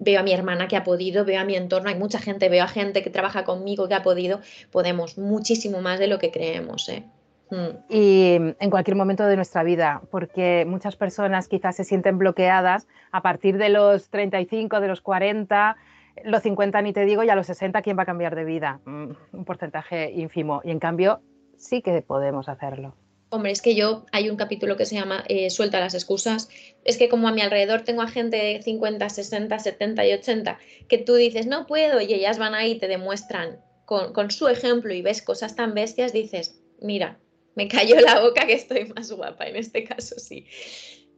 veo 0.00 0.18
a 0.18 0.22
mi 0.24 0.32
hermana 0.32 0.66
que 0.66 0.76
ha 0.76 0.82
podido, 0.82 1.24
veo 1.24 1.40
a 1.40 1.44
mi 1.44 1.54
entorno, 1.54 1.88
hay 1.88 1.94
mucha 1.94 2.18
gente, 2.18 2.48
veo 2.48 2.64
a 2.64 2.68
gente 2.68 3.02
que 3.02 3.10
trabaja 3.10 3.44
conmigo 3.44 3.86
que 3.86 3.94
ha 3.94 4.02
podido, 4.02 4.40
podemos 4.72 5.18
muchísimo 5.18 5.80
más 5.80 6.00
de 6.00 6.08
lo 6.08 6.18
que 6.18 6.32
creemos. 6.32 6.88
¿eh? 6.88 7.04
Hmm. 7.50 7.76
Y 7.88 8.36
en 8.58 8.70
cualquier 8.70 8.96
momento 8.96 9.26
de 9.26 9.36
nuestra 9.36 9.62
vida, 9.62 10.02
porque 10.10 10.64
muchas 10.66 10.96
personas 10.96 11.48
quizás 11.48 11.76
se 11.76 11.84
sienten 11.84 12.18
bloqueadas 12.18 12.88
a 13.12 13.22
partir 13.22 13.58
de 13.58 13.68
los 13.68 14.08
35, 14.08 14.80
de 14.80 14.88
los 14.88 15.02
40, 15.02 15.76
los 16.24 16.42
50 16.42 16.82
ni 16.82 16.92
te 16.92 17.04
digo, 17.04 17.22
y 17.22 17.28
a 17.28 17.36
los 17.36 17.46
60, 17.46 17.82
¿quién 17.82 17.98
va 17.98 18.02
a 18.02 18.06
cambiar 18.06 18.34
de 18.34 18.44
vida? 18.44 18.80
Mm, 18.84 19.10
un 19.32 19.44
porcentaje 19.44 20.10
ínfimo. 20.12 20.62
Y 20.64 20.70
en 20.70 20.78
cambio, 20.78 21.20
sí 21.56 21.82
que 21.82 22.00
podemos 22.02 22.48
hacerlo. 22.48 22.94
Hombre, 23.32 23.52
es 23.52 23.62
que 23.62 23.76
yo, 23.76 24.04
hay 24.10 24.28
un 24.28 24.36
capítulo 24.36 24.76
que 24.76 24.86
se 24.86 24.96
llama 24.96 25.24
eh, 25.28 25.50
Suelta 25.50 25.78
las 25.78 25.94
excusas. 25.94 26.48
Es 26.84 26.98
que 26.98 27.08
como 27.08 27.28
a 27.28 27.32
mi 27.32 27.40
alrededor 27.40 27.82
tengo 27.82 28.02
a 28.02 28.08
gente 28.08 28.36
de 28.36 28.62
50, 28.62 29.08
60, 29.08 29.58
70 29.58 30.06
y 30.06 30.12
80 30.12 30.58
que 30.88 30.98
tú 30.98 31.14
dices, 31.14 31.46
no 31.46 31.66
puedo, 31.66 32.00
y 32.00 32.12
ellas 32.12 32.38
van 32.38 32.54
ahí 32.54 32.72
y 32.72 32.78
te 32.78 32.88
demuestran 32.88 33.60
con, 33.84 34.12
con 34.12 34.32
su 34.32 34.48
ejemplo 34.48 34.92
y 34.92 35.02
ves 35.02 35.22
cosas 35.22 35.54
tan 35.54 35.74
bestias, 35.74 36.12
dices, 36.12 36.60
mira, 36.80 37.20
me 37.54 37.68
cayó 37.68 38.00
la 38.00 38.20
boca 38.20 38.46
que 38.46 38.54
estoy 38.54 38.86
más 38.86 39.12
guapa 39.12 39.46
en 39.46 39.56
este 39.56 39.84
caso, 39.84 40.18
sí. 40.18 40.46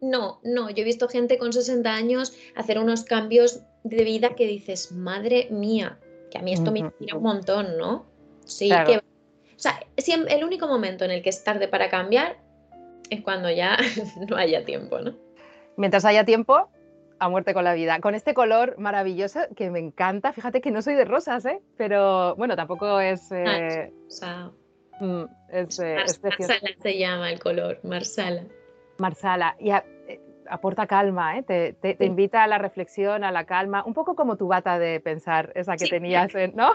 No, 0.02 0.40
no, 0.42 0.68
yo 0.68 0.82
he 0.82 0.84
visto 0.84 1.08
gente 1.08 1.38
con 1.38 1.52
60 1.52 1.94
años 1.94 2.34
hacer 2.56 2.78
unos 2.78 3.04
cambios 3.04 3.60
de 3.84 4.04
vida 4.04 4.34
que 4.34 4.46
dices, 4.46 4.92
madre 4.92 5.48
mía, 5.50 5.98
que 6.30 6.38
a 6.38 6.42
mí 6.42 6.52
esto 6.52 6.72
me 6.72 6.80
inspira 6.80 7.16
un 7.16 7.22
montón, 7.22 7.78
¿no? 7.78 8.04
Sí, 8.44 8.68
que 8.68 9.00
o 9.56 9.58
sea, 9.58 9.80
el 9.96 10.44
único 10.44 10.66
momento 10.66 11.04
en 11.04 11.10
el 11.10 11.22
que 11.22 11.30
es 11.30 11.44
tarde 11.44 11.68
para 11.68 11.88
cambiar 11.88 12.36
es 13.10 13.22
cuando 13.22 13.50
ya 13.50 13.76
no 14.28 14.36
haya 14.36 14.64
tiempo, 14.64 14.98
¿no? 15.00 15.14
Mientras 15.76 16.04
haya 16.04 16.24
tiempo, 16.24 16.68
a 17.22 17.28
muerte 17.28 17.54
con 17.54 17.64
la 17.64 17.74
vida. 17.74 18.00
Con 18.00 18.14
este 18.14 18.34
color 18.34 18.76
maravilloso 18.78 19.40
que 19.56 19.70
me 19.70 19.78
encanta. 19.78 20.32
Fíjate 20.32 20.60
que 20.60 20.70
no 20.70 20.82
soy 20.82 20.94
de 20.94 21.04
rosas, 21.04 21.44
¿eh? 21.46 21.60
Pero 21.76 22.34
bueno, 22.36 22.56
tampoco 22.56 23.00
es. 23.00 23.30
Ah, 23.30 23.44
eh... 23.58 23.92
Mm, 25.00 25.24
es, 25.50 25.78
eh, 25.80 25.96
Marsala 26.22 26.70
se 26.80 26.98
llama 26.98 27.32
el 27.32 27.40
color, 27.40 27.78
Marsala. 27.82 28.44
Marsala. 28.98 29.56
Y 29.58 29.70
aporta 30.48 30.86
calma, 30.86 31.38
¿eh? 31.38 31.42
te, 31.42 31.72
te, 31.72 32.04
invita 32.04 32.44
a 32.44 32.46
la 32.46 32.58
reflexión, 32.58 33.24
a 33.24 33.32
la 33.32 33.44
calma, 33.44 33.84
un 33.84 33.94
poco 33.94 34.14
como 34.14 34.36
tu 34.36 34.48
bata 34.48 34.78
de 34.78 35.00
pensar, 35.00 35.52
esa 35.54 35.76
que 35.76 35.86
tenías, 35.86 36.32
¿no? 36.54 36.72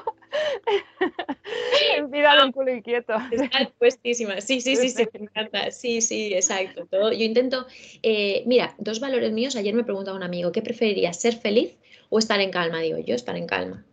Vida 2.09 2.35
de 2.35 2.45
un 2.45 2.51
culo 2.51 2.73
inquieto. 2.73 3.13
Está 3.31 3.71
puestísima, 3.77 4.41
sí, 4.41 4.61
sí, 4.61 4.75
sí, 4.75 4.89
sí, 4.89 5.07
me 5.13 5.25
encanta, 5.25 5.71
sí, 5.71 6.01
sí, 6.01 6.33
exacto. 6.33 6.85
Todo. 6.85 7.11
Yo 7.11 7.23
intento, 7.23 7.65
eh, 8.03 8.43
mira, 8.45 8.75
dos 8.77 8.99
valores 8.99 9.31
míos, 9.31 9.55
ayer 9.55 9.73
me 9.73 9.83
preguntaba 9.83 10.17
un 10.17 10.23
amigo, 10.23 10.51
¿qué 10.51 10.61
preferirías, 10.61 11.19
ser 11.19 11.35
feliz 11.35 11.77
o 12.09 12.19
estar 12.19 12.39
en 12.39 12.51
calma? 12.51 12.79
Digo, 12.79 12.97
yo 12.99 13.15
estar 13.15 13.35
en 13.35 13.47
calma. 13.47 13.85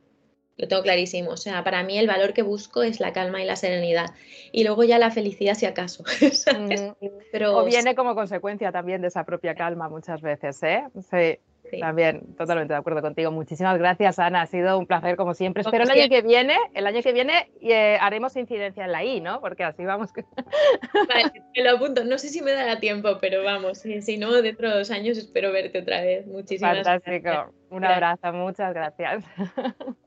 Lo 0.57 0.69
tengo 0.69 0.83
clarísimo. 0.83 1.31
O 1.31 1.37
sea, 1.37 1.65
para 1.65 1.83
mí 1.83 1.99
el 1.99 2.07
valor 2.07 2.33
que 2.33 2.43
busco 2.43 2.83
es 2.83 3.01
la 3.01 3.13
calma 3.13 3.43
y 3.43 3.47
la 3.47 3.57
serenidad. 3.57 4.11
Y 4.53 4.65
luego 4.65 4.85
ya 4.85 4.99
la 4.99 5.11
felicidad 5.11 5.55
si 5.55 5.67
acaso. 5.67 6.05
Pero... 7.33 7.59
O 7.59 7.65
viene 7.65 7.95
como 7.95 8.15
consecuencia 8.15 8.71
también 8.71 9.03
de 9.03 9.09
esa 9.09 9.25
propia 9.25 9.55
calma 9.55 9.89
muchas 9.89 10.23
veces, 10.23 10.63
¿eh? 10.63 10.85
Sí. 11.11 11.39
También, 11.81 12.37
totalmente 12.37 12.75
de 12.75 12.79
acuerdo 12.79 13.01
contigo. 13.01 13.31
Muchísimas 13.31 13.79
gracias, 13.79 14.19
Ana. 14.19 14.43
Ha 14.43 14.47
sido 14.47 14.79
un 14.79 14.87
placer 14.87 15.17
como 15.17 15.35
siempre. 15.35 15.63
Espero 15.63 15.85
el 15.85 15.91
año 15.91 16.09
que 16.09 16.23
viene, 16.23 16.57
el 16.75 16.87
año 16.87 17.03
que 17.03 17.13
viene 17.13 17.51
eh, 17.61 17.97
haremos 18.01 18.37
incidencia 18.37 18.85
en 18.85 18.93
la 18.93 19.03
I, 19.03 19.21
¿no? 19.21 19.41
Porque 19.41 19.65
así 19.65 19.85
vamos. 19.85 20.11
Vale, 21.09 21.43
te 21.55 21.65
lo 21.65 21.71
apunto. 21.73 22.05
No 22.05 22.19
sé 22.19 22.29
si 22.29 22.43
me 22.43 22.53
dará 22.53 22.81
tiempo, 22.81 23.19
pero 23.21 23.43
vamos. 23.43 23.79
Si, 23.79 24.19
no, 24.19 24.31
dentro 24.43 24.71
de 24.71 24.79
dos 24.79 24.91
años 24.91 25.17
espero 25.17 25.53
verte 25.53 25.81
otra 25.81 26.03
vez. 26.03 26.27
Muchísimas 26.27 26.83
Fantástico. 26.83 27.55
Un 27.71 27.85
abrazo. 27.85 28.33
Muchas 28.33 28.75
gracias. 28.75 29.25